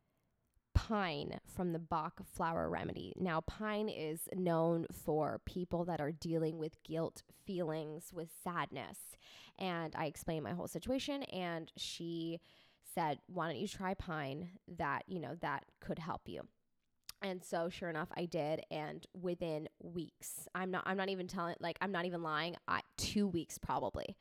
[0.78, 3.14] pine from the Bach flower remedy.
[3.18, 9.00] Now, pine is known for people that are dealing with guilt feelings, with sadness.
[9.58, 12.40] And I explained my whole situation, and she
[12.94, 14.50] said, Why don't you try pine?
[14.78, 16.48] That, you know, that could help you.
[17.22, 21.56] And so sure enough I did and within weeks I'm not I'm not even telling
[21.60, 24.16] like I'm not even lying I, 2 weeks probably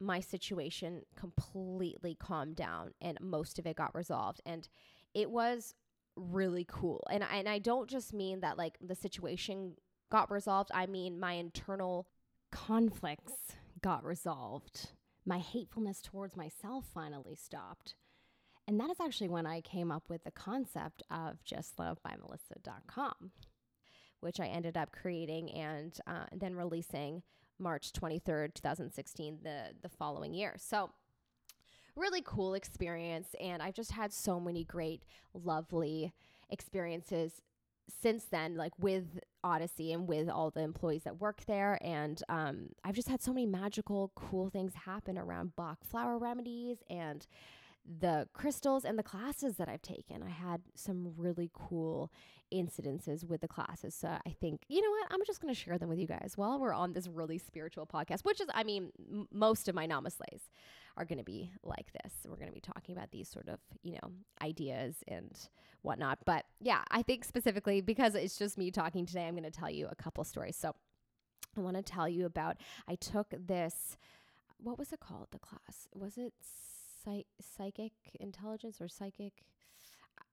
[0.00, 4.68] my situation completely calmed down and most of it got resolved and
[5.14, 5.74] it was
[6.16, 7.06] really cool.
[7.10, 9.74] And I, and I don't just mean that like the situation
[10.10, 10.70] got resolved.
[10.74, 12.06] I mean my internal
[12.52, 14.92] conflicts got resolved.
[15.24, 17.94] My hatefulness towards myself finally stopped.
[18.70, 23.32] And that is actually when I came up with the concept of justlovebymelissa.com,
[24.20, 27.24] which I ended up creating and uh, then releasing
[27.58, 30.54] March 23rd, 2016, the, the following year.
[30.56, 30.90] So,
[31.96, 33.34] really cool experience.
[33.40, 35.02] And I've just had so many great,
[35.34, 36.12] lovely
[36.48, 37.42] experiences
[38.00, 41.76] since then, like with Odyssey and with all the employees that work there.
[41.82, 46.84] And um, I've just had so many magical, cool things happen around Bach flower remedies
[46.88, 47.26] and
[47.84, 50.22] the crystals and the classes that I've taken.
[50.22, 52.12] I had some really cool
[52.52, 53.94] incidences with the classes.
[53.94, 55.06] So I think, you know what?
[55.10, 57.86] I'm just going to share them with you guys while we're on this really spiritual
[57.86, 60.42] podcast, which is, I mean, m- most of my namaslays
[60.96, 62.12] are going to be like this.
[62.26, 64.10] We're going to be talking about these sort of, you know,
[64.42, 65.30] ideas and
[65.82, 66.18] whatnot.
[66.24, 69.70] But yeah, I think specifically because it's just me talking today, I'm going to tell
[69.70, 70.56] you a couple stories.
[70.56, 70.74] So
[71.56, 72.58] I want to tell you about.
[72.88, 73.96] I took this,
[74.58, 75.28] what was it called?
[75.30, 76.34] The class was it
[77.04, 79.44] psych- psychic intelligence or psychic?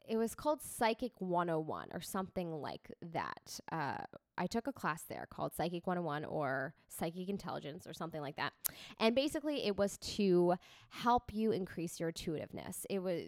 [0.07, 3.59] It was called Psychic 101 or something like that.
[3.71, 3.97] Uh,
[4.37, 8.53] I took a class there called Psychic 101 or Psychic Intelligence or something like that.
[8.99, 10.55] And basically it was to
[10.89, 12.85] help you increase your intuitiveness.
[12.89, 13.23] It was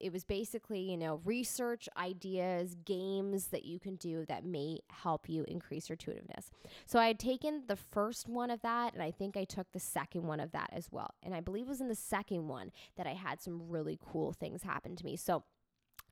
[0.00, 5.28] it was basically, you know, research ideas, games that you can do that may help
[5.28, 6.50] you increase your intuitiveness.
[6.84, 9.80] So I had taken the first one of that, and I think I took the
[9.80, 11.14] second one of that as well.
[11.22, 14.32] And I believe it was in the second one that I had some really cool
[14.32, 15.16] things happen to me.
[15.16, 15.44] So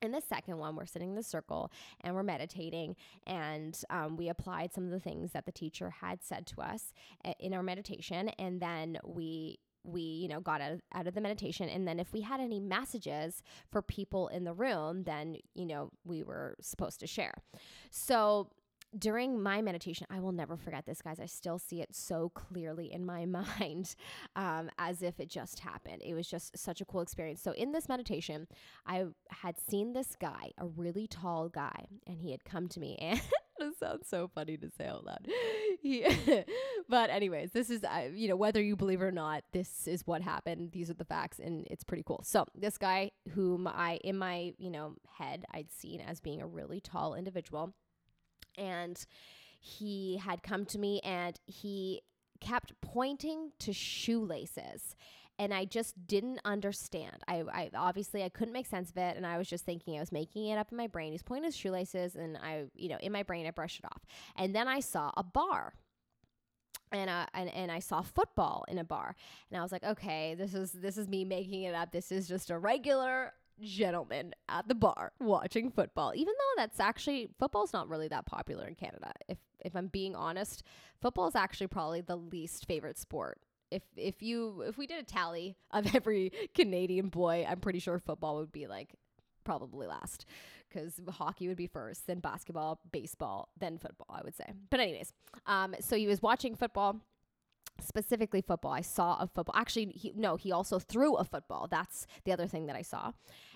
[0.01, 4.29] in the second one, we're sitting in the circle and we're meditating, and um, we
[4.29, 7.63] applied some of the things that the teacher had said to us eh, in our
[7.63, 11.69] meditation, and then we we you know got out of, out of the meditation.
[11.69, 15.91] And then if we had any messages for people in the room then you know
[16.03, 17.35] we were supposed to share.
[17.91, 18.49] So
[18.97, 21.19] during my meditation, I will never forget this, guys.
[21.19, 23.25] I still see it so clearly in my
[23.59, 23.95] mind
[24.35, 26.01] um, as if it just happened.
[26.03, 27.41] It was just such a cool experience.
[27.41, 28.47] So, in this meditation,
[28.85, 32.97] I had seen this guy, a really tall guy, and he had come to me
[33.01, 33.21] and
[33.59, 35.27] it sounds so funny to say out loud.
[35.81, 36.05] He,
[36.89, 40.05] but anyways, this is uh, you know whether you believe it or not, this is
[40.05, 40.71] what happened.
[40.71, 42.21] These are the facts, and it's pretty cool.
[42.23, 46.47] So this guy, whom I in my you know head I'd seen as being a
[46.47, 47.73] really tall individual,
[48.57, 49.05] and
[49.59, 52.01] he had come to me and he
[52.39, 54.95] kept pointing to shoelaces
[55.37, 57.23] and I just didn't understand.
[57.27, 59.99] I, I obviously I couldn't make sense of it, and I was just thinking I
[59.99, 61.11] was making it up in my brain.
[61.11, 64.05] He's pointing his shoelaces, and I, you know, in my brain I brushed it off,
[64.35, 65.73] and then I saw a bar.
[66.91, 69.15] And, uh, and and I saw football in a bar,
[69.49, 71.91] and I was like, okay, this is this is me making it up.
[71.91, 76.13] This is just a regular gentleman at the bar watching football.
[76.15, 79.11] Even though that's actually football's not really that popular in Canada.
[79.27, 80.63] If if I'm being honest,
[81.01, 83.39] football is actually probably the least favorite sport
[83.71, 87.99] if if you if we did a tally of every Canadian boy, I'm pretty sure
[87.99, 88.95] football would be like
[89.43, 90.25] probably last
[90.67, 94.07] because hockey would be first, then basketball, baseball, then football.
[94.09, 94.51] I would say.
[94.69, 95.13] But anyways,
[95.45, 97.01] um, so he was watching football
[97.81, 98.71] specifically football.
[98.71, 99.55] I saw a football.
[99.55, 101.67] Actually, he, no, he also threw a football.
[101.69, 103.11] That's the other thing that I saw.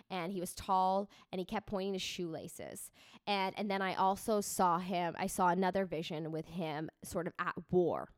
[0.09, 2.91] And he was tall and he kept pointing to shoelaces.
[3.27, 7.33] And and then I also saw him, I saw another vision with him sort of
[7.37, 8.09] at war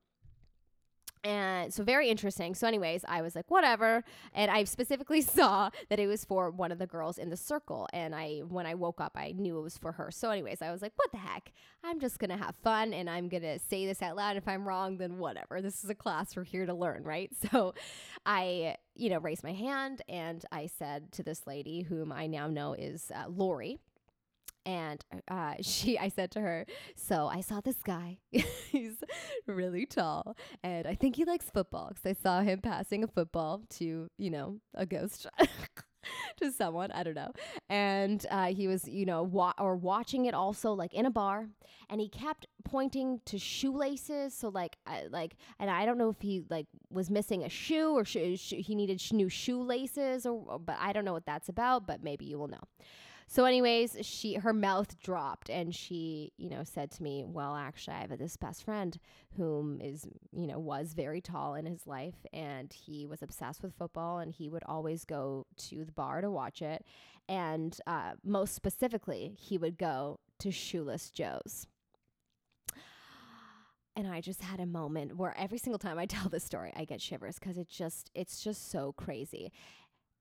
[1.23, 2.55] and so very interesting.
[2.55, 4.03] So, anyways, I was like, whatever.
[4.33, 7.87] And I specifically saw that it was for one of the girls in the circle.
[7.93, 10.09] And I, when I woke up, I knew it was for her.
[10.11, 11.51] So, anyways, I was like, what the heck?
[11.83, 14.37] I'm just gonna have fun and I'm gonna say this out loud.
[14.37, 15.61] If I'm wrong, then whatever.
[15.61, 16.35] This is a class.
[16.35, 17.31] We're here to learn, right?
[17.51, 17.73] So,
[18.25, 22.47] I, you know, raised my hand and I said to this lady, whom I now
[22.47, 23.79] know is uh, Lori
[24.65, 28.17] and uh, she i said to her so i saw this guy.
[28.31, 29.03] He's
[29.47, 33.61] really tall and i think he likes football because i saw him passing a football
[33.71, 35.27] to you know a ghost
[36.39, 37.31] to someone i don't know.
[37.69, 41.47] And uh, he was you know wa- or watching it also like in a bar
[41.89, 46.21] and he kept pointing to shoelaces so like I, like and i don't know if
[46.21, 50.43] he like was missing a shoe or sh- sh- he needed sh- new shoelaces or,
[50.47, 52.61] or but i don't know what that's about but maybe you will know
[53.31, 57.95] so, anyways, she her mouth dropped and she, you know, said to me, "Well, actually,
[57.95, 58.99] I have this best friend
[59.37, 63.73] whom is, you know, was very tall in his life, and he was obsessed with
[63.73, 66.83] football, and he would always go to the bar to watch it,
[67.29, 71.67] and uh, most specifically, he would go to Shoeless Joe's."
[73.93, 76.83] and I just had a moment where every single time I tell this story, I
[76.83, 79.53] get shivers because it just it's just so crazy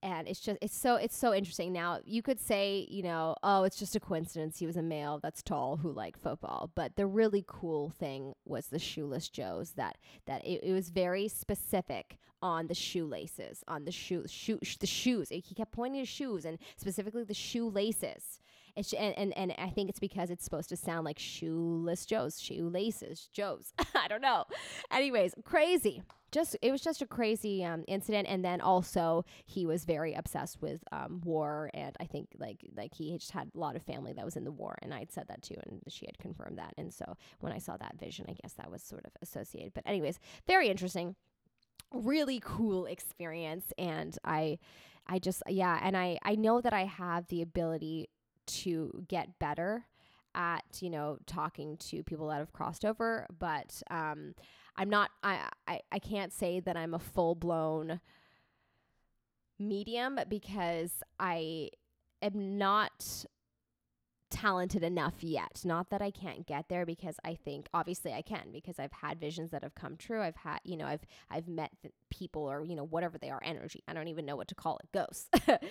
[0.03, 3.65] and it's just it's so it's so interesting now you could say you know oh
[3.65, 7.07] it's just a coincidence he was a male that's tall who liked football but the
[7.07, 12.67] really cool thing was the shoeless joes that that it, it was very specific on
[12.69, 16.59] the shoelaces on the shoe, shoe sh- the shoes he kept pointing to shoes and
[16.77, 18.41] specifically the shoelaces
[18.77, 23.29] and, and, and I think it's because it's supposed to sound like shoeless Joes, shoelaces,
[23.33, 23.75] Joes.
[23.95, 24.45] I don't know.
[24.91, 26.03] Anyways, crazy.
[26.33, 30.62] Just it was just a crazy um, incident, and then also he was very obsessed
[30.62, 34.12] with um, war, and I think like like he just had a lot of family
[34.12, 36.75] that was in the war, and I'd said that too, and she had confirmed that,
[36.79, 39.75] and so when I saw that vision, I guess that was sort of associated.
[39.75, 41.16] But anyways, very interesting,
[41.93, 44.59] really cool experience, and I
[45.07, 48.09] I just yeah, and I I know that I have the ability
[48.47, 49.87] to get better
[50.35, 54.35] at you know talking to people that have crossed over but um
[54.77, 58.01] i'm not i i, I can't say that i'm a full blown
[59.59, 61.71] medium because i
[62.23, 63.27] am not
[64.31, 65.61] talented enough yet.
[65.65, 69.21] Not that I can't get there because I think obviously I can because I've had
[69.21, 70.23] visions that have come true.
[70.23, 71.73] I've had, you know, I've I've met
[72.11, 73.83] people or, you know, whatever they are, energy.
[73.89, 75.29] I don't even know what to call it, ghosts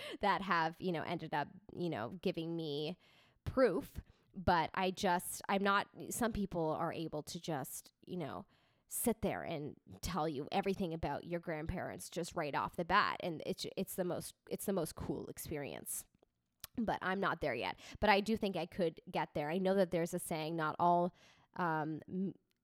[0.21, 2.97] that have, you know, ended up, you know, giving me
[3.45, 4.01] proof,
[4.35, 8.45] but I just I'm not some people are able to just, you know,
[8.89, 13.41] sit there and tell you everything about your grandparents just right off the bat and
[13.45, 16.03] it's it's the most it's the most cool experience
[16.85, 17.77] but I'm not there yet.
[17.99, 19.49] But I do think I could get there.
[19.49, 21.13] I know that there's a saying not all
[21.57, 22.01] um,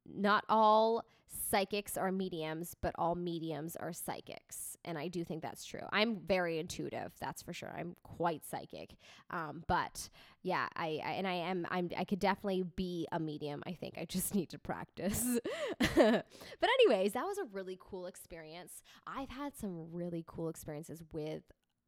[0.05, 1.03] not all
[1.49, 4.77] psychics are mediums, but all mediums are psychics.
[4.85, 5.81] And I do think that's true.
[5.91, 7.73] I'm very intuitive, that's for sure.
[7.77, 8.95] I'm quite psychic.
[9.29, 10.09] Um, but
[10.43, 13.63] yeah, I, I, and I am I'm I could definitely be a medium.
[13.65, 15.39] I think I just need to practice.
[15.79, 16.25] but
[16.61, 18.81] anyways, that was a really cool experience.
[19.07, 21.43] I've had some really cool experiences with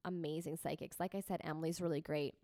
[0.05, 0.99] amazing psychics.
[0.99, 2.35] Like I said, Emily's really great.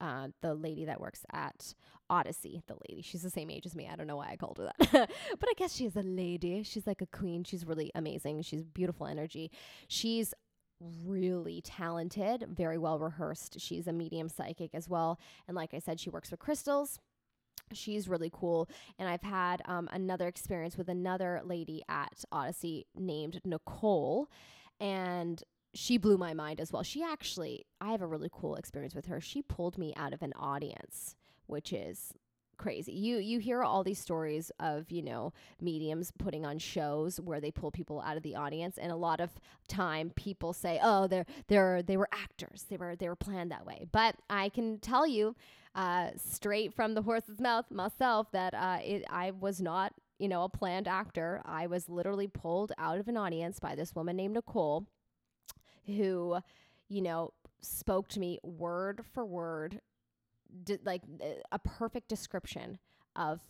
[0.00, 1.74] Uh, the lady that works at
[2.10, 3.88] Odyssey, the lady, she's the same age as me.
[3.90, 4.90] I don't know why I called her that,
[5.38, 6.62] but I guess she is a lady.
[6.62, 7.44] She's like a queen.
[7.44, 8.42] She's really amazing.
[8.42, 9.50] She's beautiful energy.
[9.88, 10.34] She's
[10.80, 13.58] really talented, very well rehearsed.
[13.58, 15.18] She's a medium psychic as well.
[15.48, 16.98] And like I said, she works with crystals.
[17.72, 18.68] She's really cool.
[18.98, 24.28] And I've had um, another experience with another lady at Odyssey named Nicole.
[24.78, 25.42] And
[25.76, 26.82] she blew my mind as well.
[26.82, 29.20] She actually, I have a really cool experience with her.
[29.20, 31.14] She pulled me out of an audience,
[31.46, 32.14] which is
[32.56, 32.92] crazy.
[32.92, 37.50] You you hear all these stories of, you know, mediums putting on shows where they
[37.50, 39.30] pull people out of the audience and a lot of
[39.68, 42.64] time people say, "Oh, they're they're they were actors.
[42.68, 45.36] They were they were planned that way." But I can tell you
[45.74, 50.44] uh, straight from the horse's mouth myself that uh, it, I was not you know,
[50.44, 51.42] a planned actor.
[51.44, 54.86] I was literally pulled out of an audience by this woman named Nicole
[55.86, 56.38] who,
[56.88, 59.80] you know, spoke to me word for word,
[60.64, 62.78] did like uh, a perfect description
[63.14, 63.40] of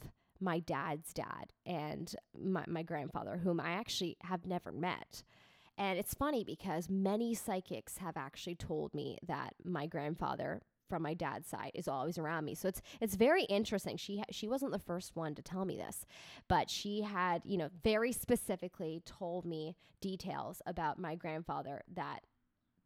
[0.40, 5.22] my dad's dad and my, my grandfather, whom I actually have never met.
[5.78, 11.14] And it's funny because many psychics have actually told me that my grandfather from my
[11.14, 12.54] dad's side is always around me.
[12.54, 13.96] So it's it's very interesting.
[13.96, 16.06] She she wasn't the first one to tell me this,
[16.48, 22.20] but she had, you know, very specifically told me details about my grandfather that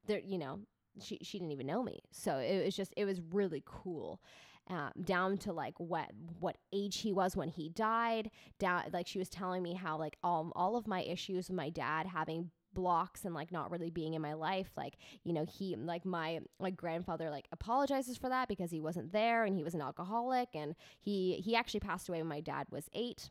[0.07, 0.61] there, you know,
[1.01, 2.01] she she didn't even know me.
[2.11, 4.21] So it was just it was really cool.
[4.69, 9.19] Um, down to like what what age he was when he died down like she
[9.19, 13.25] was telling me how like all, all of my issues with my dad having blocks
[13.25, 16.71] and like not really being in my life like you know he like my my
[16.71, 20.75] grandfather like apologizes for that because he wasn't there and he was an alcoholic and
[21.01, 23.31] he he actually passed away when my dad was 8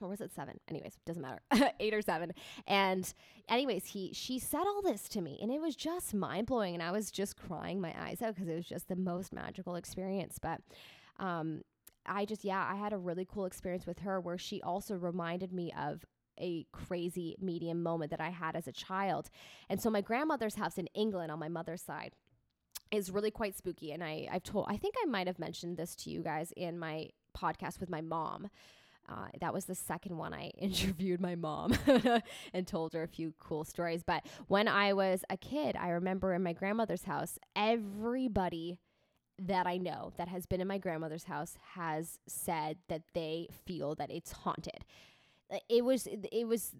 [0.00, 0.60] or was it seven?
[0.68, 1.40] Anyways, doesn't matter.
[1.80, 2.32] Eight or seven.
[2.66, 3.12] And
[3.48, 6.82] anyways, he she said all this to me and it was just mind blowing and
[6.82, 10.38] I was just crying my eyes out because it was just the most magical experience.
[10.40, 10.60] But
[11.18, 11.62] um
[12.06, 15.52] I just yeah, I had a really cool experience with her where she also reminded
[15.52, 16.04] me of
[16.40, 19.30] a crazy medium moment that I had as a child.
[19.68, 22.14] And so my grandmother's house in England on my mother's side
[22.90, 23.92] is really quite spooky.
[23.92, 26.78] And I, I've told, I think I might have mentioned this to you guys in
[26.78, 28.48] my podcast with my mom.
[29.08, 31.76] Uh, that was the second one I interviewed my mom
[32.52, 34.02] and told her a few cool stories.
[34.02, 38.78] But when I was a kid, I remember in my grandmother's house, everybody
[39.38, 43.94] that I know that has been in my grandmother's house has said that they feel
[43.94, 44.84] that it's haunted
[45.52, 46.74] Uh, it was it was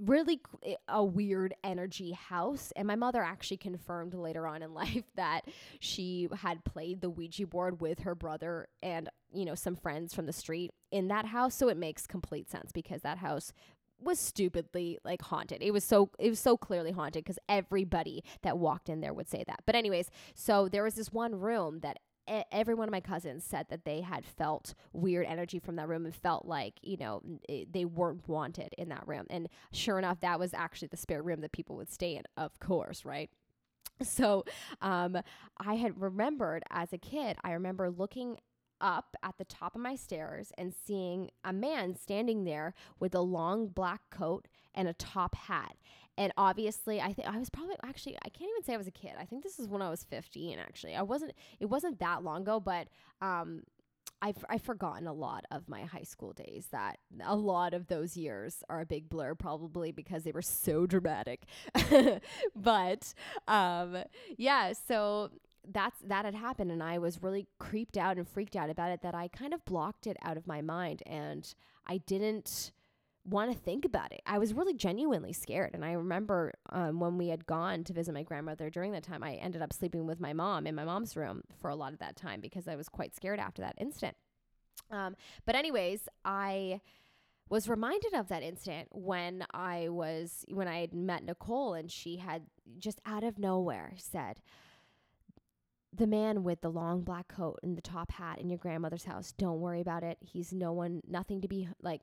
[0.00, 5.04] really eh, a weird energy house and my mother actually confirmed later on in life
[5.14, 5.42] that
[5.80, 10.26] she had played the Ouija board with her brother and you know some friends from
[10.26, 13.52] the street in that house so it makes complete sense because that house
[14.00, 15.62] was stupidly like haunted.
[15.62, 19.28] It was so it was so clearly haunted because everybody that walked in there would
[19.28, 19.62] say that.
[19.66, 23.66] But anyways, so there was this one room that every one of my cousins said
[23.70, 27.22] that they had felt weird energy from that room and felt like you know
[27.70, 29.26] they weren't wanted in that room.
[29.30, 32.58] And sure enough that was actually the spare room that people would stay in of
[32.60, 33.30] course right?
[34.02, 34.44] So
[34.80, 35.18] um,
[35.58, 38.38] i had remembered as a kid i remember looking
[38.80, 43.20] up at the top of my stairs and seeing a man standing there with a
[43.20, 45.76] long black coat and a top hat
[46.16, 48.92] and obviously i think i was probably actually i can't even say i was a
[48.92, 49.12] kid.
[49.18, 50.94] I think this is when i was 15 actually.
[50.94, 52.88] I wasn't it wasn't that long ago but
[53.20, 53.62] um
[54.22, 58.16] I've, I've forgotten a lot of my high school days that a lot of those
[58.16, 61.44] years are a big blur probably because they were so dramatic.
[62.56, 63.12] But
[63.46, 63.98] um
[64.38, 65.30] yeah so
[65.66, 69.02] that's that had happened and I was really creeped out and freaked out about it
[69.02, 71.52] that I kind of blocked it out of my mind and
[71.86, 72.72] I didn't
[73.24, 74.20] want to think about it.
[74.26, 75.70] I was really genuinely scared.
[75.74, 79.22] And I remember um, when we had gone to visit my grandmother during that time,
[79.22, 81.98] I ended up sleeping with my mom in my mom's room for a lot of
[82.00, 84.16] that time because I was quite scared after that incident.
[84.90, 85.16] Um,
[85.46, 86.80] but, anyways, I
[87.48, 92.16] was reminded of that incident when I was when I had met Nicole and she
[92.16, 92.42] had
[92.78, 94.40] just out of nowhere said,
[95.96, 99.32] the man with the long black coat and the top hat in your grandmother's house
[99.36, 100.18] don't worry about it.
[100.20, 102.00] He's no one nothing to be like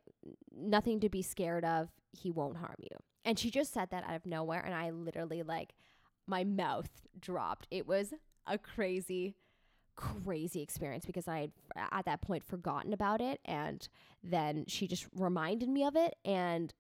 [0.55, 1.89] nothing to be scared of.
[2.11, 2.97] He won't harm you.
[3.25, 5.73] And she just said that out of nowhere and i literally like
[6.27, 6.89] my mouth
[7.19, 7.67] dropped.
[7.71, 8.13] It was
[8.47, 9.35] a crazy
[9.97, 11.51] crazy experience because i had
[11.91, 13.87] at that point forgotten about it and
[14.23, 16.73] then she just reminded me of it and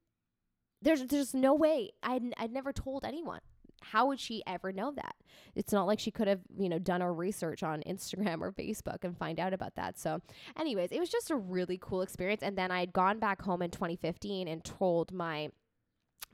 [0.81, 1.91] there's there's no way.
[2.01, 3.41] I'd, I'd never told anyone
[3.81, 5.15] how would she ever know that?
[5.55, 9.03] It's not like she could have, you know, done her research on Instagram or Facebook
[9.03, 9.99] and find out about that.
[9.99, 10.21] So,
[10.57, 12.43] anyways, it was just a really cool experience.
[12.43, 15.49] And then I had gone back home in 2015 and told my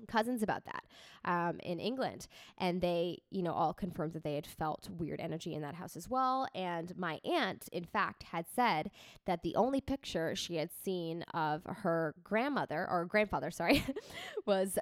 [0.08, 0.84] cousins about that
[1.26, 2.28] um, in England.
[2.58, 5.96] And they, you know, all confirmed that they had felt weird energy in that house
[5.96, 6.48] as well.
[6.54, 8.92] And my aunt, in fact, had said
[9.26, 13.84] that the only picture she had seen of her grandmother or grandfather, sorry,
[14.46, 14.78] was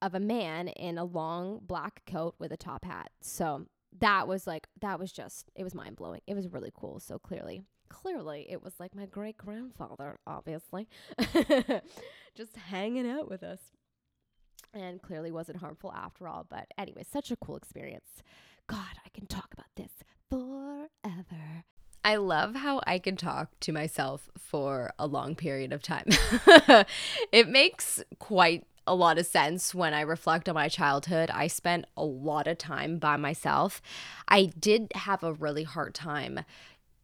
[0.00, 3.10] of a man in a long black coat with a top hat.
[3.20, 3.66] So
[4.00, 6.20] that was like that was just it was mind blowing.
[6.26, 7.00] It was really cool.
[7.00, 10.88] So clearly, clearly it was like my great grandfather, obviously,
[12.34, 13.60] just hanging out with us.
[14.74, 16.46] And clearly wasn't harmful after all.
[16.48, 18.22] But anyway, such a cool experience.
[18.66, 19.92] God, I can talk about this
[20.28, 21.64] forever.
[22.04, 26.06] I love how I can talk to myself for a long period of time.
[27.32, 31.30] it makes quite a lot of sense when I reflect on my childhood.
[31.30, 33.82] I spent a lot of time by myself.
[34.26, 36.40] I did have a really hard time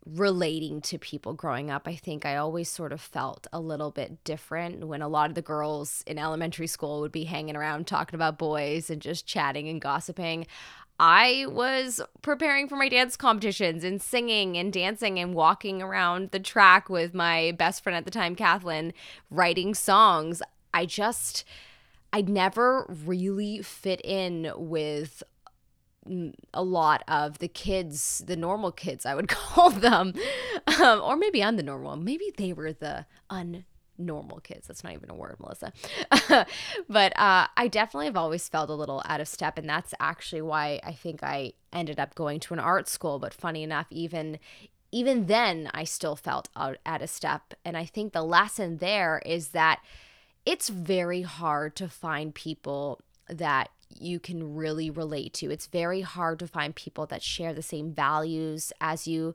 [0.07, 1.87] relating to people growing up.
[1.87, 5.35] I think I always sort of felt a little bit different when a lot of
[5.35, 9.69] the girls in elementary school would be hanging around talking about boys and just chatting
[9.69, 10.47] and gossiping.
[11.01, 16.39] I was preparing for my dance competitions and singing and dancing and walking around the
[16.39, 18.93] track with my best friend at the time, Kathleen,
[19.31, 20.41] writing songs.
[20.73, 21.45] I just
[22.15, 25.25] I never really fit in with
[26.53, 30.15] a lot of the kids, the normal kids, I would call them.
[30.81, 31.97] Um, or maybe I'm the normal.
[31.97, 34.69] Maybe they were the unnormal kids.
[34.69, 35.73] That's not even a word, Melissa.
[36.89, 39.59] but uh, I definitely have always felt a little out of step.
[39.59, 43.19] And that's actually why I think I ended up going to an art school.
[43.19, 44.39] But funny enough, even
[44.93, 47.55] even then, I still felt out, out of step.
[47.65, 49.81] And I think the lesson there is that
[50.47, 55.51] it's very hard to find people that you can really relate to.
[55.51, 59.35] It's very hard to find people that share the same values as you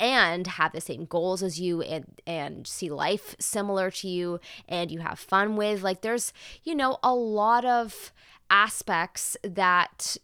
[0.00, 4.90] and have the same goals as you and and see life similar to you and
[4.90, 5.82] you have fun with.
[5.82, 6.32] Like there's,
[6.64, 8.12] you know, a lot of
[8.50, 10.16] aspects that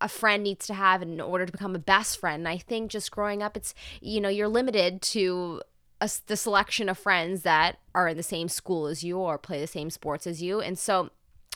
[0.00, 2.40] a friend needs to have in order to become a best friend.
[2.40, 5.62] And I think just growing up it's you know, you're limited to
[6.00, 9.60] a, the selection of friends that are in the same school as you or play
[9.60, 10.60] the same sports as you.
[10.60, 11.10] And so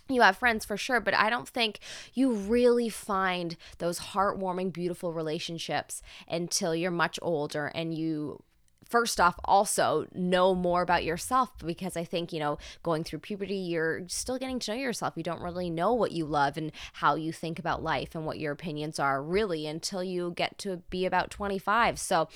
[0.09, 1.79] you have friends for sure, but I don't think
[2.13, 8.43] you really find those heartwarming, beautiful relationships until you're much older and you
[8.85, 13.57] first off also know more about yourself because I think, you know, going through puberty,
[13.57, 15.15] you're still getting to know yourself.
[15.17, 18.39] You don't really know what you love and how you think about life and what
[18.39, 21.99] your opinions are really until you get to be about 25.
[21.99, 22.29] So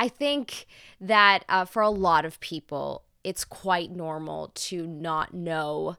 [0.00, 0.64] I think
[0.98, 5.98] that uh, for a lot of people, it's quite normal to not know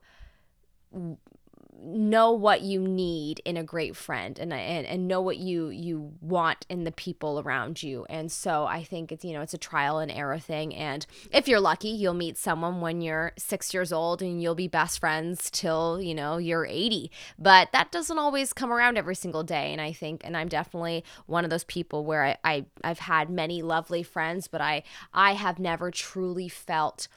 [1.84, 6.14] know what you need in a great friend and, and and know what you you
[6.22, 8.06] want in the people around you.
[8.10, 10.76] And so i think it's you know it's a trial and error thing.
[10.76, 14.68] And if you're lucky you'll meet someone when you're six years old and you'll be
[14.68, 19.44] best friends till you know you're 80 but that doesn't always come around every single
[19.44, 19.72] day.
[19.72, 23.30] And i think and i'm definitely one of those people where i, I i've had
[23.30, 27.08] many lovely friends but i i have never truly felt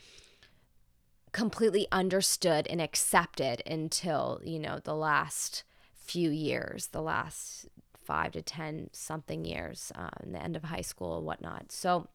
[1.34, 7.66] completely understood and accepted until, you know, the last few years, the last
[8.04, 11.72] five to 10 something years, uh, the end of high school and whatnot.
[11.72, 12.06] So,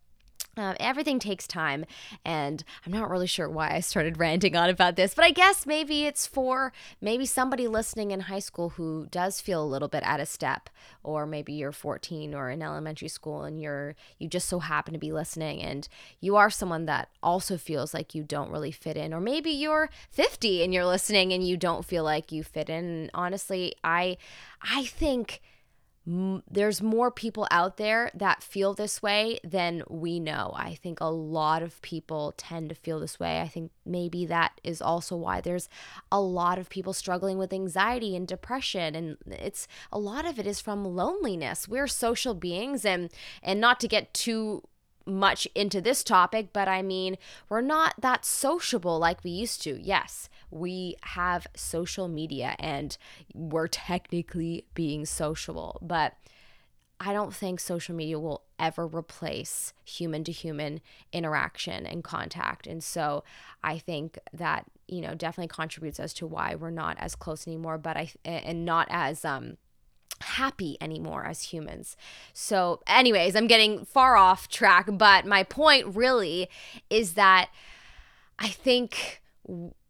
[0.57, 1.85] um, everything takes time,
[2.25, 5.65] and I'm not really sure why I started ranting on about this, but I guess
[5.65, 10.03] maybe it's for maybe somebody listening in high school who does feel a little bit
[10.03, 10.69] out of step,
[11.03, 14.99] or maybe you're 14 or in elementary school and you're you just so happen to
[14.99, 15.87] be listening, and
[16.19, 19.89] you are someone that also feels like you don't really fit in, or maybe you're
[20.11, 23.09] 50 and you're listening and you don't feel like you fit in.
[23.13, 24.17] Honestly, I
[24.61, 25.41] I think
[26.05, 30.53] there's more people out there that feel this way than we know.
[30.55, 33.41] I think a lot of people tend to feel this way.
[33.41, 35.69] I think maybe that is also why there's
[36.11, 40.47] a lot of people struggling with anxiety and depression and it's a lot of it
[40.47, 41.67] is from loneliness.
[41.67, 43.11] We're social beings and
[43.43, 44.63] and not to get too
[45.10, 47.18] much into this topic, but I mean,
[47.49, 49.80] we're not that sociable like we used to.
[49.82, 52.97] Yes, we have social media and
[53.34, 56.14] we're technically being sociable, but
[56.99, 60.82] I don't think social media will ever replace human to human
[61.14, 62.68] interaction and contact.
[62.68, 63.24] And so
[63.64, 67.78] I think that, you know, definitely contributes as to why we're not as close anymore,
[67.78, 69.55] but I, and not as, um,
[70.22, 71.95] happy anymore as humans.
[72.34, 76.49] So, anyways, I'm getting far off track, but my point really
[76.89, 77.49] is that
[78.38, 79.22] I think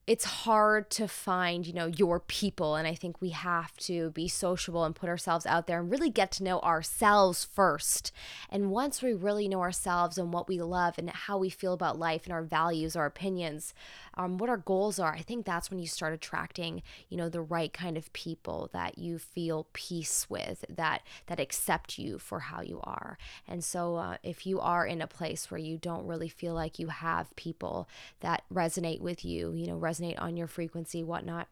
[0.10, 2.74] it's hard to find, you know, your people.
[2.76, 6.10] And I think we have to be sociable and put ourselves out there and really
[6.10, 8.12] get to know ourselves first.
[8.50, 12.00] And once we really know ourselves and what we love and how we feel about
[12.00, 13.76] life and our values, our opinions,
[14.16, 17.40] um, what our goals are, I think that's when you start attracting, you know, the
[17.40, 22.62] right kind of people that you feel peace with, that that accept you for how
[22.64, 23.20] you are.
[23.48, 26.80] And so, uh, if you are in a place where you don't really feel like
[26.80, 27.88] you have people
[28.22, 31.48] that resonate with you, you know, resonate resonate on your frequency, whatnot.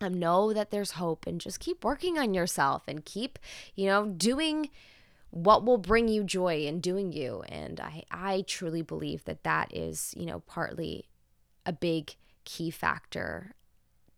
[0.00, 3.38] Um, know that there's hope and just keep working on yourself and keep,
[3.74, 4.68] you know, doing
[5.30, 7.42] what will bring you joy in doing you.
[7.48, 11.08] And I, I truly believe that that is, you know, partly
[11.64, 13.54] a big key factor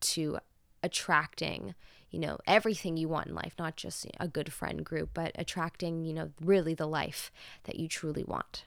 [0.00, 0.38] to
[0.82, 1.74] attracting
[2.10, 6.04] you know everything you want in life not just a good friend group but attracting
[6.04, 7.32] you know really the life
[7.64, 8.64] that you truly want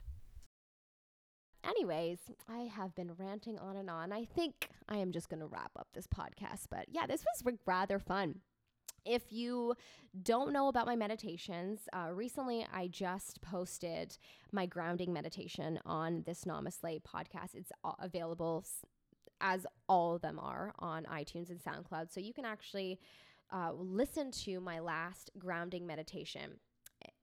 [1.66, 4.12] anyways, I have been ranting on and on.
[4.12, 6.68] I think I am just going to wrap up this podcast.
[6.70, 8.40] But yeah, this was rather fun.
[9.04, 9.76] If you
[10.22, 14.18] don't know about my meditations, uh, recently I just posted
[14.52, 17.56] my grounding meditation on this NamaSLAY podcast.
[17.56, 18.64] It's available
[19.40, 22.14] as all of them are on iTunes and SoundCloud.
[22.14, 23.00] So you can actually
[23.52, 26.60] uh, listen to my last grounding meditation.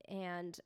[0.09, 0.59] And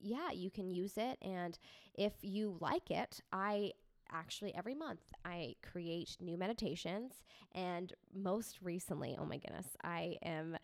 [0.00, 1.18] yeah, you can use it.
[1.22, 1.58] And
[1.94, 3.72] if you like it, I
[4.10, 7.12] actually every month I create new meditations.
[7.54, 10.56] And most recently, oh my goodness, I am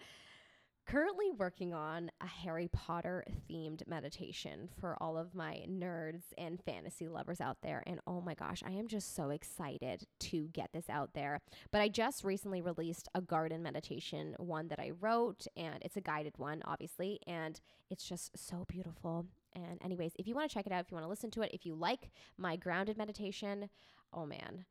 [0.86, 7.08] currently working on a Harry Potter themed meditation for all of my nerds and fantasy
[7.08, 7.82] lovers out there.
[7.86, 11.40] And oh my gosh, I am just so excited to get this out there.
[11.70, 16.02] But I just recently released a garden meditation, one that I wrote, and it's a
[16.02, 17.60] guided one, obviously, and
[17.90, 19.26] it's just so beautiful.
[19.54, 21.42] And, anyways, if you want to check it out, if you want to listen to
[21.42, 23.70] it, if you like my grounded meditation,
[24.12, 24.64] oh man,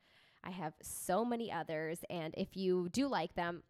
[0.43, 1.99] I have so many others.
[2.09, 3.63] And if you do like them,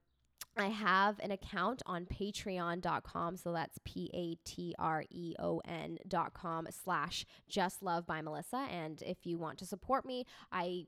[0.57, 3.37] I have an account on patreon.com.
[3.37, 8.67] So that's P A T R E O N.com slash just love by Melissa.
[8.71, 10.85] And if you want to support me, I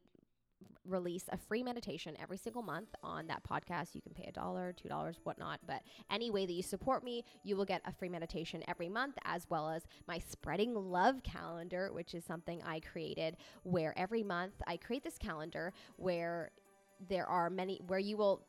[0.87, 3.95] release a free meditation every single month on that podcast.
[3.95, 5.59] You can pay a dollar, two dollars, whatnot.
[5.65, 9.17] But any way that you support me, you will get a free meditation every month,
[9.25, 14.53] as well as my spreading love calendar, which is something I created where every month
[14.67, 16.51] I create this calendar where
[17.09, 18.45] there are many where you will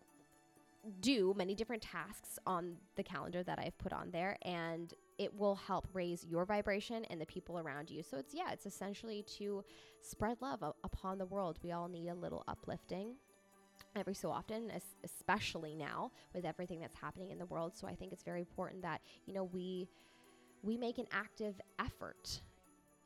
[1.00, 5.54] do many different tasks on the calendar that I've put on there and it will
[5.54, 8.02] help raise your vibration and the people around you.
[8.02, 9.64] So it's yeah, it's essentially to
[10.00, 11.58] spread love upon the world.
[11.62, 13.14] We all need a little uplifting
[13.94, 14.70] every so often,
[15.04, 17.74] especially now with everything that's happening in the world.
[17.74, 19.88] So I think it's very important that, you know, we
[20.62, 22.42] we make an active effort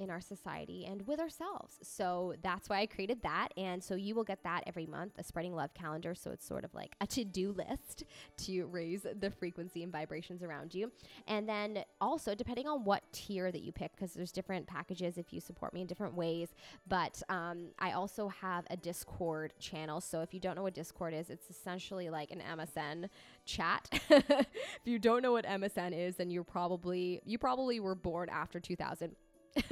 [0.01, 1.77] in our society and with ourselves.
[1.83, 3.49] So that's why I created that.
[3.57, 6.15] And so you will get that every month, a spreading love calendar.
[6.15, 8.05] So it's sort of like a to do list
[8.39, 10.91] to raise the frequency and vibrations around you.
[11.29, 15.33] And then also, depending on what tier that you pick, because there's different packages if
[15.33, 16.49] you support me in different ways.
[16.89, 20.01] But um, I also have a Discord channel.
[20.01, 23.09] So if you don't know what Discord is, it's essentially like an MSN
[23.45, 23.89] chat.
[24.11, 24.47] if
[24.85, 29.15] you don't know what MSN is, then you're probably, you probably were born after 2000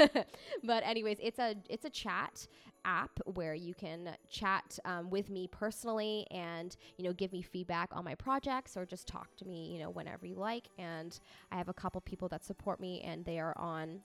[0.65, 2.47] but anyways, it's a it's a chat
[2.85, 7.91] app where you can chat um, with me personally and you know give me feedback
[7.93, 10.69] on my projects or just talk to me you know whenever you like.
[10.79, 11.19] And
[11.53, 14.01] I have a couple people that support me and they are on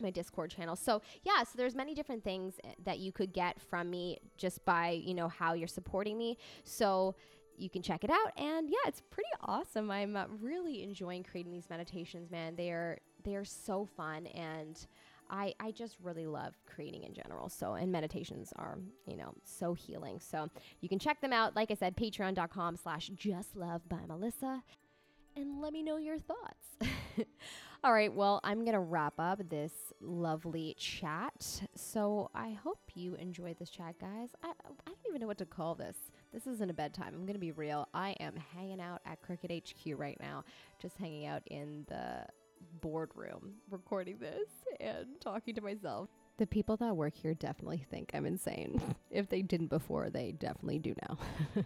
[0.00, 0.76] my discord channel.
[0.76, 4.64] So yeah so there's many different things eh, that you could get from me just
[4.64, 6.38] by you know how you're supporting me.
[6.64, 7.14] So
[7.56, 8.32] you can check it out.
[8.36, 9.90] And yeah it's pretty awesome.
[9.90, 12.56] I'm uh, really enjoying creating these meditations man.
[12.56, 14.86] They are they are so fun and
[15.30, 17.48] I, I just really love creating in general.
[17.48, 20.20] So, and meditations are, you know, so healing.
[20.20, 20.50] So
[20.80, 21.56] you can check them out.
[21.56, 24.62] Like I said, patreon.com slash just love by Melissa.
[25.34, 26.76] and let me know your thoughts.
[27.84, 31.62] All right, well, I'm going to wrap up this lovely chat.
[31.74, 34.28] So I hope you enjoyed this chat, guys.
[34.44, 34.52] I, I
[34.86, 35.96] don't even know what to call this.
[36.32, 37.14] This isn't a bedtime.
[37.14, 37.88] I'm going to be real.
[37.92, 40.44] I am hanging out at Cricket HQ right now,
[40.80, 42.26] just hanging out in the
[42.80, 44.48] boardroom, recording this
[44.80, 46.08] and talking to myself.
[46.38, 48.80] The people that work here definitely think I'm insane.
[49.10, 51.18] if they didn't before, they definitely do now.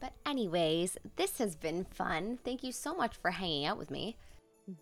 [0.00, 2.38] but, anyways, this has been fun.
[2.44, 4.16] Thank you so much for hanging out with me.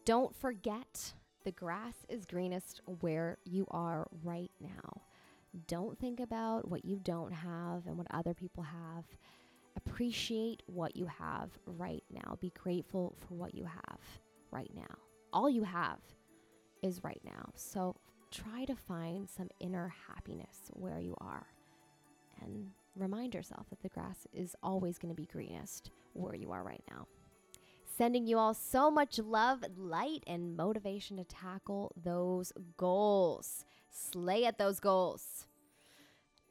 [0.04, 1.12] Don't forget
[1.44, 5.02] the grass is greenest where you are right now.
[5.66, 9.04] Don't think about what you don't have and what other people have.
[9.76, 12.38] Appreciate what you have right now.
[12.40, 13.98] Be grateful for what you have
[14.54, 14.96] right now.
[15.32, 15.98] All you have
[16.82, 17.50] is right now.
[17.56, 17.96] So
[18.30, 21.46] try to find some inner happiness where you are
[22.40, 26.62] and remind yourself that the grass is always going to be greenest where you are
[26.62, 27.06] right now.
[27.96, 33.64] Sending you all so much love, light, and motivation to tackle those goals.
[33.90, 35.46] Slay at those goals.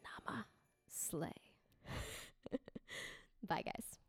[0.04, 0.46] Nama
[0.88, 1.34] slay.
[3.48, 4.03] Bye, guys.